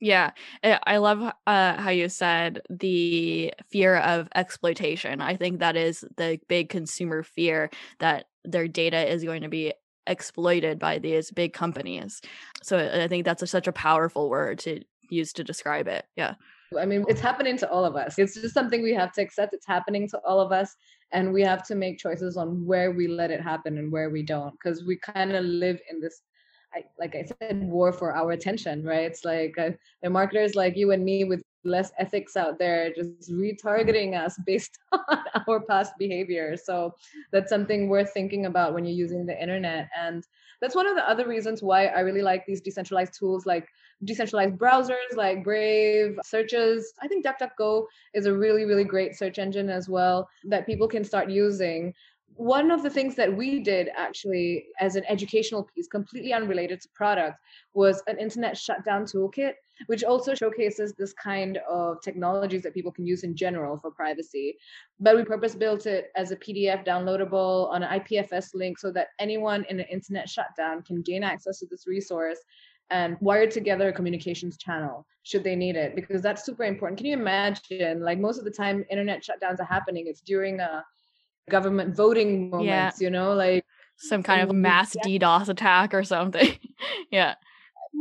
[0.00, 0.30] Yeah,
[0.62, 5.20] eh, I love uh, how you said the fear of exploitation.
[5.20, 9.74] I think that is the big consumer fear that their data is going to be
[10.06, 12.22] exploited by these big companies.
[12.62, 14.80] So I think that's a, such a powerful word to
[15.10, 16.06] use to describe it.
[16.16, 16.34] Yeah.
[16.78, 18.18] I mean, it's happening to all of us.
[18.18, 19.54] It's just something we have to accept.
[19.54, 20.74] It's happening to all of us.
[21.12, 24.22] And we have to make choices on where we let it happen and where we
[24.22, 24.52] don't.
[24.52, 26.22] Because we kind of live in this,
[26.74, 29.04] I, like I said, war for our attention, right?
[29.04, 29.70] It's like uh,
[30.02, 34.78] the marketers like you and me with less ethics out there just retargeting us based
[34.92, 36.56] on our past behavior.
[36.56, 36.94] So
[37.32, 39.88] that's something worth thinking about when you're using the internet.
[39.98, 40.24] And
[40.60, 43.68] that's one of the other reasons why I really like these decentralized tools like
[44.04, 46.92] decentralized browsers like Brave, searches.
[47.00, 51.04] I think DuckDuckGo is a really, really great search engine as well that people can
[51.04, 51.94] start using.
[52.34, 56.88] One of the things that we did actually as an educational piece, completely unrelated to
[56.94, 57.38] product,
[57.72, 59.52] was an internet shutdown toolkit,
[59.86, 64.58] which also showcases this kind of technologies that people can use in general for privacy.
[65.00, 69.08] But we purpose built it as a PDF downloadable on an IPFS link so that
[69.18, 72.40] anyone in an internet shutdown can gain access to this resource
[72.90, 77.06] and wire together a communications channel should they need it because that's super important can
[77.06, 80.84] you imagine like most of the time internet shutdowns are happening it's during a
[81.50, 83.04] government voting moments yeah.
[83.04, 83.64] you know like
[83.96, 85.18] some kind of mass yeah.
[85.18, 86.56] ddos attack or something
[87.10, 87.34] yeah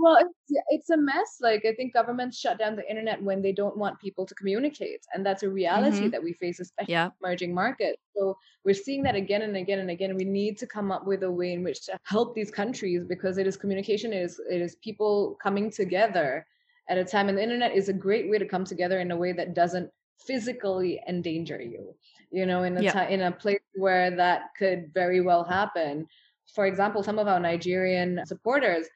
[0.01, 3.51] well it's, it's a mess like i think governments shut down the internet when they
[3.51, 6.09] don't want people to communicate and that's a reality mm-hmm.
[6.09, 7.09] that we face especially yeah.
[7.23, 10.91] emerging markets so we're seeing that again and again and again we need to come
[10.91, 14.21] up with a way in which to help these countries because it is communication it
[14.21, 16.45] is it is people coming together
[16.89, 19.17] at a time and the internet is a great way to come together in a
[19.17, 19.89] way that doesn't
[20.25, 21.93] physically endanger you
[22.31, 23.07] you know in a yeah.
[23.07, 26.07] in a place where that could very well happen
[26.53, 28.87] for example some of our nigerian supporters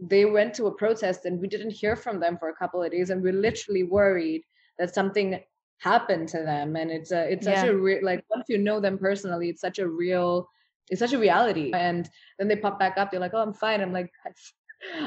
[0.00, 2.90] they went to a protest and we didn't hear from them for a couple of
[2.90, 4.42] days and we're literally worried
[4.78, 5.40] that something
[5.78, 6.76] happened to them.
[6.76, 7.62] And it's a it's yeah.
[7.62, 10.48] such a real like once you know them personally it's such a real
[10.88, 11.72] it's such a reality.
[11.74, 13.80] And then they pop back up they're like oh i'm fine.
[13.80, 14.30] I'm like i,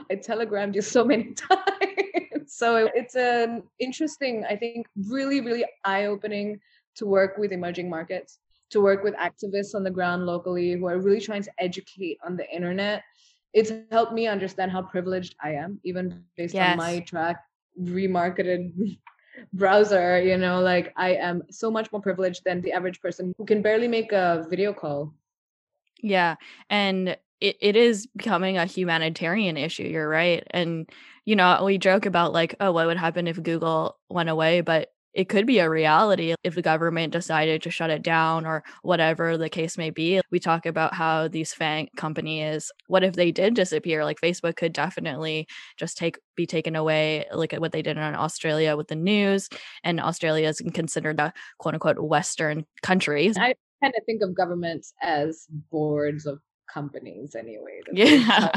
[0.12, 1.60] I telegrammed you so many times.
[2.48, 6.60] So it's an interesting i think really really eye-opening
[6.96, 11.00] to work with emerging markets to work with activists on the ground locally who are
[11.00, 13.04] really trying to educate on the internet
[13.54, 16.72] it's helped me understand how privileged I am, even based yes.
[16.72, 17.44] on my track
[17.82, 18.98] remarketed
[19.54, 20.22] browser.
[20.22, 23.62] You know, like I am so much more privileged than the average person who can
[23.62, 25.14] barely make a video call.
[26.02, 26.36] Yeah.
[26.70, 29.84] And it, it is becoming a humanitarian issue.
[29.84, 30.46] You're right.
[30.52, 30.90] And,
[31.26, 34.62] you know, we joke about like, oh, what would happen if Google went away?
[34.62, 38.64] But it could be a reality if the government decided to shut it down or
[38.82, 40.22] whatever the case may be.
[40.32, 44.04] We talk about how these FANG companies, what if they did disappear?
[44.04, 45.48] Like Facebook could definitely
[45.78, 49.50] just take be taken away, like at what they did in Australia with the news.
[49.84, 53.32] And Australia is considered a quote unquote Western country.
[53.38, 56.40] I kind of think of governments as boards of
[56.74, 57.82] companies anyway.
[57.86, 58.18] That's yeah.
[58.18, 58.52] How,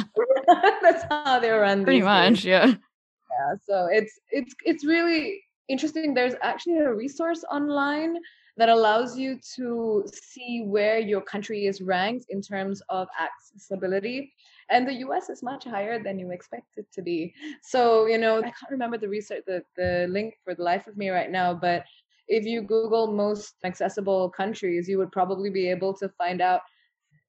[0.83, 1.85] that's how they run.
[1.85, 2.45] Pretty much, days.
[2.47, 2.67] yeah.
[2.67, 3.55] Yeah.
[3.67, 8.17] So it's it's it's really interesting there's actually a resource online
[8.59, 14.33] that allows you to see where your country is ranked in terms of accessibility
[14.71, 18.39] and the us is much higher than you expect it to be so you know
[18.39, 21.53] i can't remember the research the, the link for the life of me right now
[21.53, 21.85] but
[22.29, 26.63] if you google most accessible countries you would probably be able to find out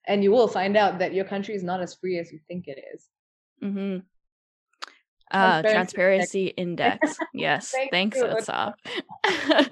[0.07, 2.67] and you will find out that your country is not as free as you think
[2.67, 3.09] it is.
[3.63, 3.97] Mm-hmm.
[5.31, 7.17] Uh, transparency, index.
[7.33, 7.71] Yes.
[7.71, 8.73] Thank Thanks, Utsav.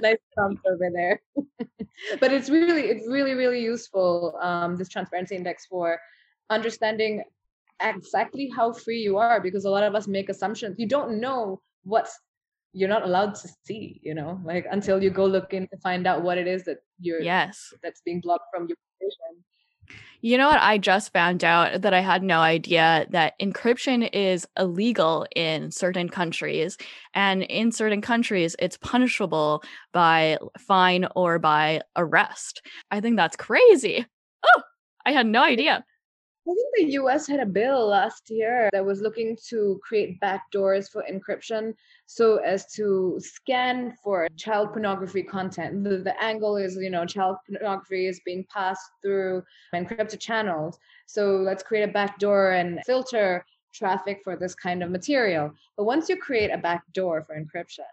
[0.00, 1.20] nice prompt over there.
[2.20, 5.98] but it's really, it's really, really useful, um, this transparency index for
[6.48, 7.22] understanding
[7.80, 10.76] exactly how free you are because a lot of us make assumptions.
[10.78, 12.18] You don't know what's
[12.72, 16.06] you're not allowed to see, you know, like until you go look in to find
[16.06, 19.44] out what it is that you're yes that's being blocked from your position.
[20.22, 20.60] You know what?
[20.60, 26.10] I just found out that I had no idea that encryption is illegal in certain
[26.10, 26.76] countries.
[27.14, 29.62] And in certain countries, it's punishable
[29.92, 32.60] by fine or by arrest.
[32.90, 34.04] I think that's crazy.
[34.44, 34.62] Oh,
[35.06, 35.84] I had no idea.
[36.48, 40.90] I think the US had a bill last year that was looking to create backdoors
[40.90, 41.74] for encryption
[42.06, 45.84] so as to scan for child pornography content.
[45.84, 49.42] The, the angle is, you know, child pornography is being passed through
[49.74, 50.78] encrypted channels.
[51.06, 55.52] So let's create a backdoor and filter traffic for this kind of material.
[55.76, 57.84] But once you create a backdoor for encryption,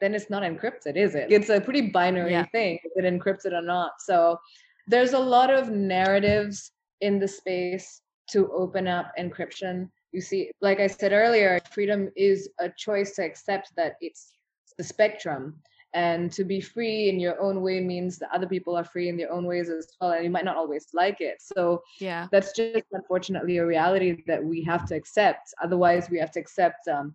[0.00, 1.30] then it's not encrypted, is it?
[1.30, 2.46] It's a pretty binary yeah.
[2.46, 3.92] thing, is it encrypted or not?
[4.00, 4.40] So
[4.86, 9.90] there's a lot of narratives in the space to open up encryption.
[10.12, 14.32] You see like i said earlier freedom is a choice to accept that it's
[14.76, 15.56] the spectrum.
[15.92, 19.16] And to be free in your own way means that other people are free in
[19.16, 21.42] their own ways as well and you might not always like it.
[21.42, 22.28] So yeah.
[22.30, 25.52] that's just unfortunately a reality that we have to accept.
[25.62, 27.14] Otherwise we have to accept um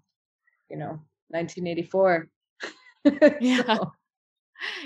[0.69, 2.27] you know 1984
[3.41, 3.77] yeah.
[3.77, 3.91] So.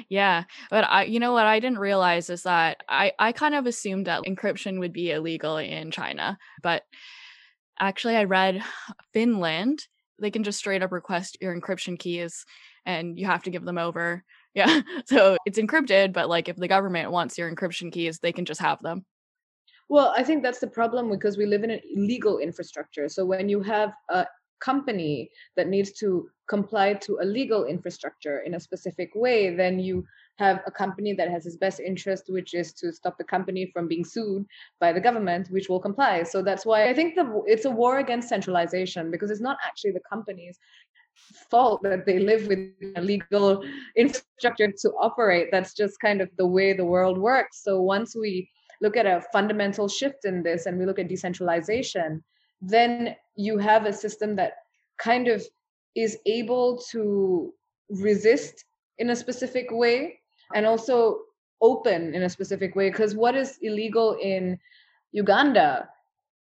[0.09, 3.65] Yeah but i you know what i didn't realize is that i i kind of
[3.65, 6.83] assumed that encryption would be illegal in china but
[7.79, 8.63] actually i read
[9.13, 9.87] finland
[10.21, 12.45] they can just straight up request your encryption keys
[12.85, 14.23] and you have to give them over.
[14.55, 14.81] Yeah.
[15.05, 18.59] So it's encrypted, but like if the government wants your encryption keys, they can just
[18.59, 19.05] have them.
[19.89, 23.07] Well, I think that's the problem because we live in an illegal infrastructure.
[23.09, 24.25] So when you have a
[24.59, 30.05] company that needs to comply to a legal infrastructure in a specific way, then you
[30.37, 33.87] have a company that has its best interest, which is to stop the company from
[33.87, 34.45] being sued
[34.79, 36.23] by the government, which will comply.
[36.23, 39.91] So that's why I think the, it's a war against centralization because it's not actually
[39.91, 40.57] the companies
[41.49, 42.59] fault that they live with
[42.95, 43.63] a legal
[43.95, 45.49] infrastructure to operate.
[45.51, 47.63] That's just kind of the way the world works.
[47.63, 48.49] So once we
[48.81, 52.23] look at a fundamental shift in this and we look at decentralization,
[52.61, 54.53] then you have a system that
[54.97, 55.43] kind of
[55.95, 57.53] is able to
[57.89, 58.65] resist
[58.97, 60.19] in a specific way
[60.53, 61.19] and also
[61.61, 62.89] open in a specific way.
[62.89, 64.59] Because what is illegal in
[65.11, 65.89] Uganda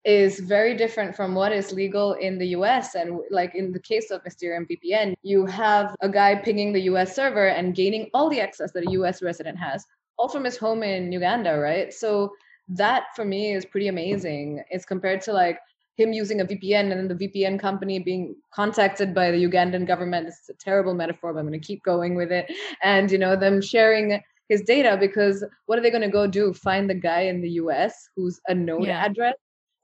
[0.04, 2.94] is very different from what is legal in the US.
[2.94, 7.14] And like in the case of Mysterium VPN, you have a guy pinging the US
[7.14, 9.84] server and gaining all the access that a US resident has,
[10.18, 11.92] all from his home in Uganda, right?
[11.92, 12.32] So
[12.68, 14.62] that for me is pretty amazing.
[14.70, 15.58] It's compared to like
[15.96, 20.26] him using a VPN and then the VPN company being contacted by the Ugandan government.
[20.26, 22.50] It's a terrible metaphor, but I'm going to keep going with it.
[22.82, 26.52] And, you know, them sharing his data because what are they going to go do?
[26.52, 29.04] Find the guy in the US who's a node yeah.
[29.04, 29.36] address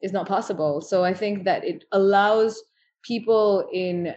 [0.03, 0.81] is not possible.
[0.81, 2.63] So I think that it allows
[3.03, 4.15] people in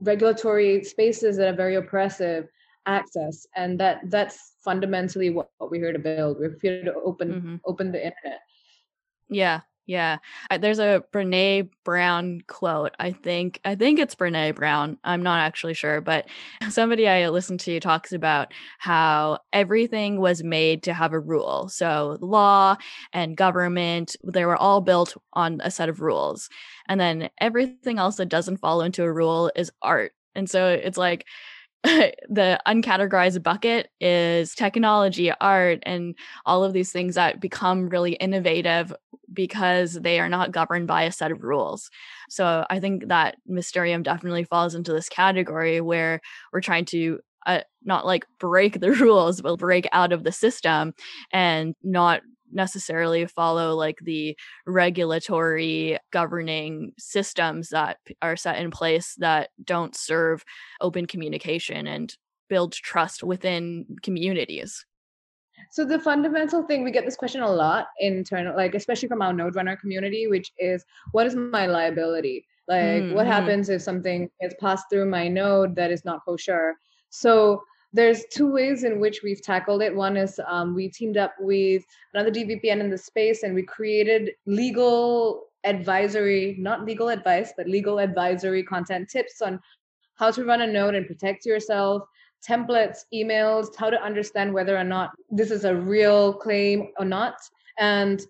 [0.00, 2.48] regulatory spaces that are very oppressive
[2.86, 7.28] access and that that's fundamentally what, what we're here to build we're here to open
[7.32, 7.56] mm-hmm.
[7.64, 8.40] open the internet
[9.30, 10.18] yeah yeah,
[10.60, 12.94] there's a Brene Brown quote.
[12.98, 14.98] I think I think it's Brene Brown.
[15.04, 16.26] I'm not actually sure, but
[16.70, 21.68] somebody I listened to talks about how everything was made to have a rule.
[21.68, 22.76] So law
[23.12, 26.48] and government, they were all built on a set of rules.
[26.88, 30.12] And then everything else that doesn't follow into a rule is art.
[30.34, 31.26] And so it's like
[32.30, 36.14] the uncategorized bucket is technology, art, and
[36.46, 38.94] all of these things that become really innovative
[39.30, 41.90] because they are not governed by a set of rules.
[42.30, 46.22] So I think that Mysterium definitely falls into this category where
[46.54, 50.94] we're trying to uh, not like break the rules, but break out of the system
[51.32, 52.22] and not
[52.54, 54.36] necessarily follow like the
[54.66, 60.44] regulatory governing systems that are set in place that don't serve
[60.80, 62.16] open communication and
[62.48, 64.84] build trust within communities.
[65.70, 69.32] So the fundamental thing we get this question a lot internal, like especially from our
[69.32, 72.46] node runner community, which is what is my liability?
[72.68, 73.14] Like mm-hmm.
[73.14, 76.76] what happens if something is passed through my node that is not kosher?
[77.10, 77.62] So
[77.94, 79.94] there's two ways in which we've tackled it.
[79.94, 84.32] One is um, we teamed up with another DVPN in the space and we created
[84.46, 89.60] legal advisory, not legal advice, but legal advisory content tips on
[90.16, 92.02] how to run a node and protect yourself,
[92.46, 97.36] templates, emails, how to understand whether or not this is a real claim or not.
[97.78, 98.20] And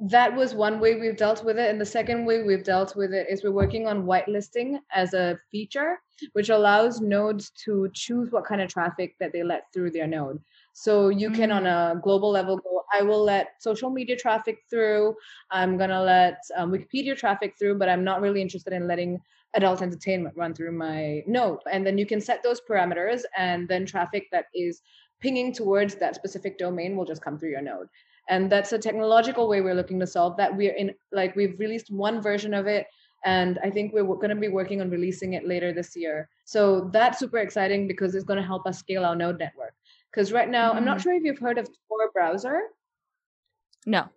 [0.00, 1.70] that was one way we've dealt with it.
[1.70, 5.38] And the second way we've dealt with it is we're working on whitelisting as a
[5.50, 5.98] feature,
[6.32, 10.40] which allows nodes to choose what kind of traffic that they let through their node.
[10.72, 11.40] So you mm-hmm.
[11.40, 11.92] can, on mm.
[11.92, 15.14] a global level, go, I will let social media traffic through.
[15.50, 19.20] I'm going to let um, Wikipedia traffic through, but I'm not really interested in letting
[19.54, 21.58] adult entertainment run through my node.
[21.70, 24.82] And then you can set those parameters, and then traffic that is
[25.20, 27.88] pinging towards that specific domain will just come through your node
[28.28, 31.90] and that's a technological way we're looking to solve that we're in like we've released
[31.90, 32.86] one version of it
[33.24, 36.28] and i think we're going to be working on releasing it later this year.
[36.44, 39.74] So that's super exciting because it's going to help us scale our node network.
[40.10, 40.78] Because right now mm-hmm.
[40.78, 41.02] i'm not mm-hmm.
[41.02, 42.62] sure if you've heard of tor browser.
[43.86, 44.08] No.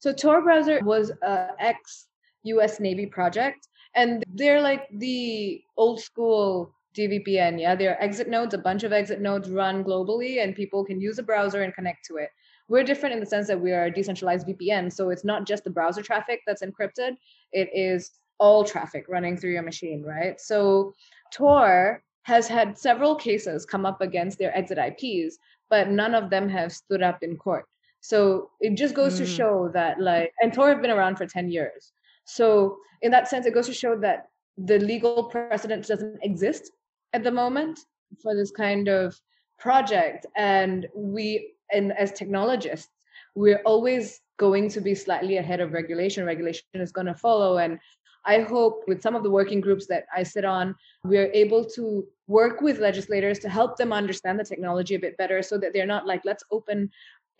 [0.00, 2.08] So tor browser was a ex
[2.44, 7.74] us navy project and they're like the old school dvpn yeah?
[7.74, 11.22] They're exit nodes a bunch of exit nodes run globally and people can use a
[11.22, 12.30] browser and connect to it
[12.68, 14.92] we're different in the sense that we are a decentralized VPN.
[14.92, 17.16] So it's not just the browser traffic that's encrypted,
[17.52, 20.40] it is all traffic running through your machine, right?
[20.40, 20.92] So
[21.32, 25.38] Tor has had several cases come up against their exit IPs,
[25.68, 27.66] but none of them have stood up in court.
[28.00, 29.18] So it just goes mm.
[29.18, 31.92] to show that, like, and Tor have been around for 10 years.
[32.24, 36.70] So in that sense, it goes to show that the legal precedent doesn't exist
[37.12, 37.78] at the moment
[38.22, 39.18] for this kind of
[39.58, 42.90] project and we and as technologists
[43.34, 46.24] we're always going to be slightly ahead of regulation.
[46.24, 47.58] Regulation is going to follow.
[47.58, 47.78] And
[48.26, 52.06] i hope with some of the working groups that i sit on we're able to
[52.26, 55.84] work with legislators to help them understand the technology a bit better so that they're
[55.84, 56.90] not like let's open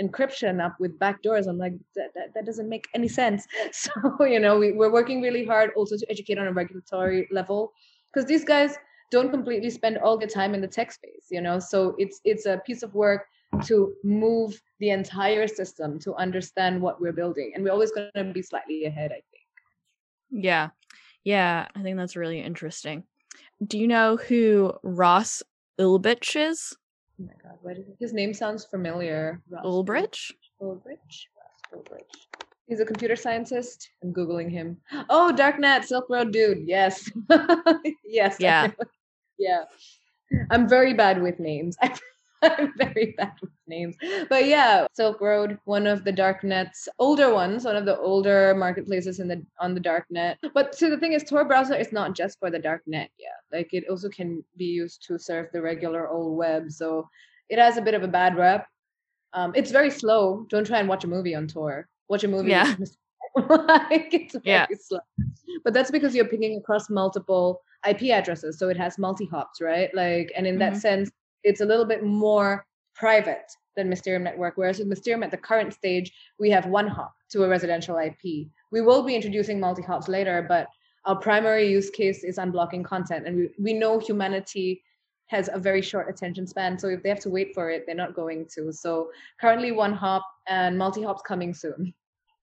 [0.03, 3.47] encryption up with backdoors i'm like that, that, that doesn't make any sense.
[3.73, 7.73] So you know we, we're working really hard also to educate on a regulatory level
[8.13, 8.77] because these guys
[9.11, 11.59] don't completely spend all the time in the tech space you know?
[11.59, 13.27] So it's it's a piece of work
[13.63, 18.25] to move the entire system to understand what we're building and we're always going to
[18.33, 19.45] be slightly ahead i think
[20.31, 20.71] yeah
[21.25, 23.05] yeah i think that's really interesting
[23.67, 25.43] do you know who ross
[25.81, 26.77] ulbricht is
[27.21, 27.97] oh my god what is it?
[28.01, 32.27] his name sounds familiar ross ulbricht ulbricht ross ulbricht
[32.67, 33.91] He's a computer scientist.
[34.03, 34.79] I'm googling him.
[35.11, 36.67] Oh, Darknet, Silk Road dude.
[36.67, 37.11] Yes,
[38.05, 38.37] yes.
[38.41, 38.71] Yeah,
[39.39, 39.65] yeah.
[40.51, 41.77] I'm very bad with names.
[42.45, 43.97] I'm very bad with names.
[44.29, 49.21] But yeah, Silk Road, one of the darknet's older ones, one of the older marketplaces
[49.21, 50.37] in the on the darknet.
[50.55, 53.39] But so the thing is Tor browser is not just for the darknet, yeah.
[53.53, 56.71] Like it also can be used to serve the regular old web.
[56.71, 57.09] So
[57.49, 58.67] it has a bit of a bad rep.
[59.33, 60.47] Um, it's very slow.
[60.49, 61.89] Don't try and watch a movie on Tor.
[62.09, 62.51] Watch a movie.
[62.51, 62.75] Yeah.
[63.37, 64.67] like it's very yeah.
[64.81, 65.01] slow.
[65.65, 68.59] But that's because you're pinging across multiple IP addresses.
[68.59, 69.93] So it has multi hops, right?
[69.95, 70.73] Like, and in mm-hmm.
[70.75, 71.11] that sense,
[71.45, 74.57] it's a little bit more private than Mysterium Network.
[74.57, 78.49] Whereas with Mysterium at the current stage, we have one hop to a residential IP.
[78.71, 80.69] We will be introducing multi hops later, but
[81.05, 83.27] our primary use case is unblocking content.
[83.27, 84.83] And we, we know humanity
[85.27, 86.79] has a very short attention span.
[86.79, 88.73] So if they have to wait for it, they're not going to.
[88.73, 91.95] So currently one hop and multi hops coming soon.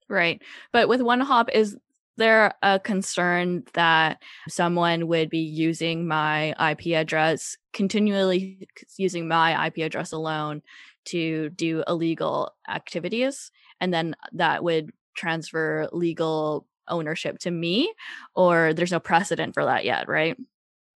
[0.10, 0.42] Right.
[0.74, 1.78] But with one hop, is
[2.18, 9.78] there a concern that someone would be using my IP address, continually using my IP
[9.78, 10.62] address alone
[11.06, 13.52] to do illegal activities?
[13.80, 17.94] And then that would transfer legal ownership to me?
[18.36, 20.38] Or there's no precedent for that yet, right?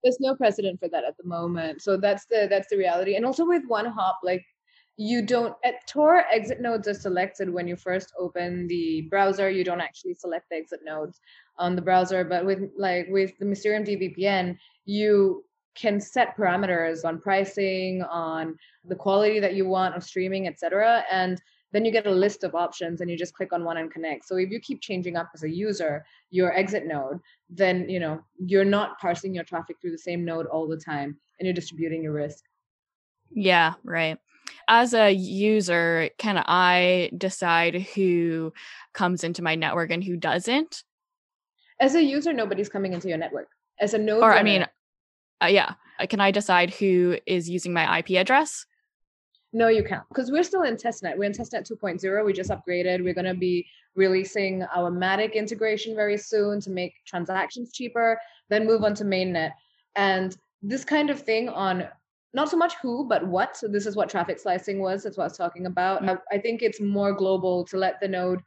[0.04, 1.82] There's no precedent for that at the moment.
[1.82, 3.16] So that's the that's the reality.
[3.16, 4.46] And also with one hop, like
[4.98, 9.50] you don't at tor exit nodes are selected when you first open the browser.
[9.50, 11.20] You don't actually select the exit nodes
[11.58, 15.44] on the browser but with like with the mysterium dvpn you
[15.74, 21.42] can set parameters on pricing on the quality that you want of streaming etc and
[21.72, 24.26] then you get a list of options and you just click on one and connect.
[24.26, 27.20] So if you keep changing up as a user your exit node
[27.50, 31.18] then you know you're not parsing your traffic through the same node all the time
[31.40, 32.44] and you're distributing your risk.
[33.32, 34.18] Yeah right
[34.68, 38.54] as a user, can I decide who
[38.94, 40.84] comes into my network and who doesn't?
[41.80, 43.50] As a user, nobody's coming into your network.
[43.80, 44.66] As a node, or I mean,
[45.44, 48.66] uh, yeah, uh, can I decide who is using my IP address?
[49.52, 51.18] No, you can't, because we're still in testnet.
[51.18, 52.26] We're in testnet 2.0.
[52.26, 53.04] We just upgraded.
[53.04, 58.20] We're going to be releasing our Matic integration very soon to make transactions cheaper.
[58.50, 59.52] Then move on to mainnet,
[59.96, 61.88] and this kind of thing on
[62.36, 63.56] not so much who, but what.
[63.56, 65.04] So this is what traffic slicing was.
[65.04, 66.02] That's what I was talking about.
[66.02, 66.18] Mm-hmm.
[66.32, 68.42] I, I think it's more global to let the node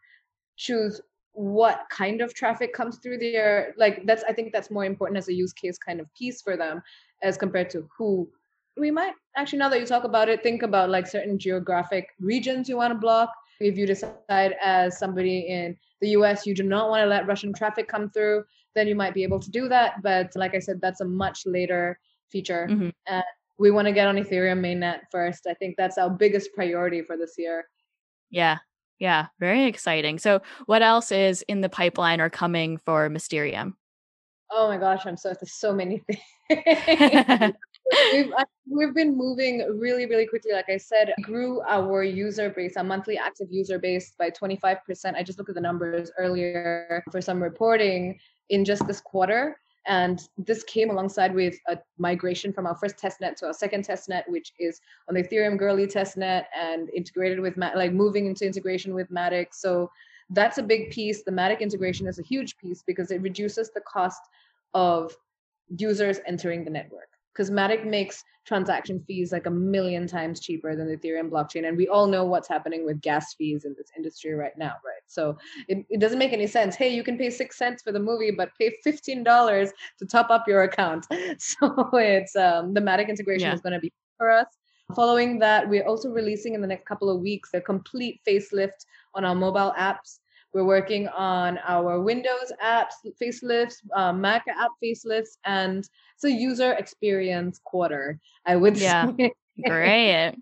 [0.56, 1.00] choose
[1.32, 3.74] what kind of traffic comes through there.
[3.78, 6.56] Like that's I think that's more important as a use case kind of piece for
[6.56, 6.82] them
[7.22, 8.28] as compared to who.
[8.76, 12.68] We might actually now that you talk about it, think about like certain geographic regions
[12.68, 13.32] you want to block.
[13.58, 17.54] If you decide as somebody in the US you do not want to let Russian
[17.54, 20.02] traffic come through, then you might be able to do that.
[20.02, 22.68] But like I said, that's a much later feature.
[22.70, 22.90] Mm-hmm.
[23.06, 23.24] And
[23.58, 25.46] we want to get on Ethereum mainnet first.
[25.46, 27.64] I think that's our biggest priority for this year.
[28.30, 28.58] Yeah.
[28.98, 30.18] Yeah, very exciting.
[30.18, 33.76] So, what else is in the pipeline or coming for Mysterium?
[34.50, 36.20] Oh my gosh, I'm so there's so many things.
[38.12, 38.32] we've
[38.68, 40.52] we've been moving really really quickly.
[40.52, 44.78] Like I said, grew our user base, our monthly active user base by 25%.
[45.14, 49.60] I just looked at the numbers earlier for some reporting in just this quarter.
[49.88, 54.28] And this came alongside with a migration from our first testnet to our second testnet,
[54.28, 59.10] which is on the Ethereum Goerli testnet and integrated with like moving into integration with
[59.10, 59.46] Matic.
[59.52, 59.90] So
[60.28, 61.22] that's a big piece.
[61.22, 64.20] The Matic integration is a huge piece because it reduces the cost
[64.74, 65.16] of
[65.74, 70.86] users entering the network because Matic makes transaction fees like a million times cheaper than
[70.86, 71.66] the Ethereum blockchain.
[71.66, 74.97] And we all know what's happening with gas fees in this industry right now, right?
[75.08, 75.36] So
[75.68, 76.76] it, it doesn't make any sense.
[76.76, 80.46] Hey, you can pay six cents for the movie, but pay $15 to top up
[80.46, 81.06] your account.
[81.38, 83.54] So it's um, the Matic integration yeah.
[83.54, 84.46] is going to be for us.
[84.94, 89.24] Following that, we're also releasing in the next couple of weeks a complete facelift on
[89.24, 90.20] our mobile apps
[90.54, 95.78] We're working on our Windows apps facelifts, uh, Mac app facelifts, and
[96.14, 98.18] it's a user experience quarter.
[98.46, 99.10] I would yeah.
[99.16, 99.32] say.
[99.66, 100.34] Great.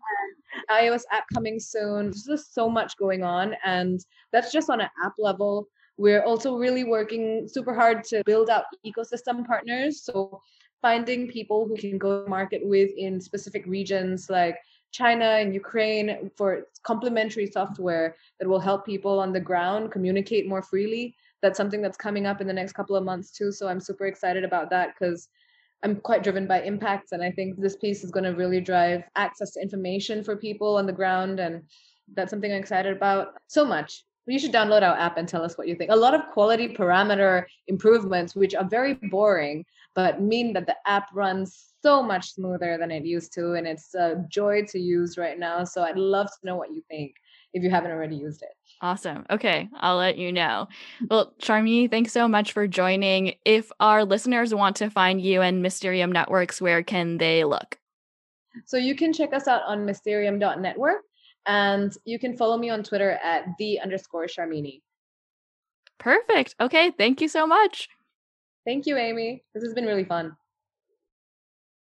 [0.71, 2.07] iOS app coming soon.
[2.07, 5.69] There's just so much going on, and that's just on an app level.
[5.99, 10.03] We're also really working super hard to build out ecosystem partners.
[10.03, 10.41] So
[10.83, 14.59] finding people who can go market with in specific regions like
[14.93, 20.63] China and Ukraine for complementary software that will help people on the ground communicate more
[20.63, 21.17] freely.
[21.43, 23.51] That's something that's coming up in the next couple of months too.
[23.53, 25.29] So I'm super excited about that because
[25.83, 27.13] I'm quite driven by impacts.
[27.13, 30.77] And I think this piece is going to really drive access to information for people
[30.77, 31.39] on the ground.
[31.41, 31.63] And
[32.15, 34.05] that's something I'm excited about so much.
[34.29, 35.93] You should download our app and tell us what you think.
[35.93, 39.65] A lot of quality parameter improvements, which are very boring,
[39.95, 43.53] but mean that the app runs so much smoother than it used to.
[43.53, 45.63] And it's a joy to use right now.
[45.63, 47.15] So I'd love to know what you think
[47.55, 48.49] if you haven't already used it.
[48.83, 49.25] Awesome.
[49.31, 50.69] Okay, I'll let you know.
[51.03, 51.09] Mm.
[51.11, 53.35] Well, Charmy, thanks so much for joining.
[53.45, 57.79] If our listeners want to find you and Mysterium Networks, where can they look?
[58.67, 61.03] So you can check us out on mysterium.network
[61.47, 64.83] and you can follow me on Twitter at the underscore Charmini.
[65.99, 66.55] Perfect.
[66.61, 67.89] Okay, thank you so much.
[68.67, 69.45] Thank you, Amy.
[69.55, 70.37] This has been really fun.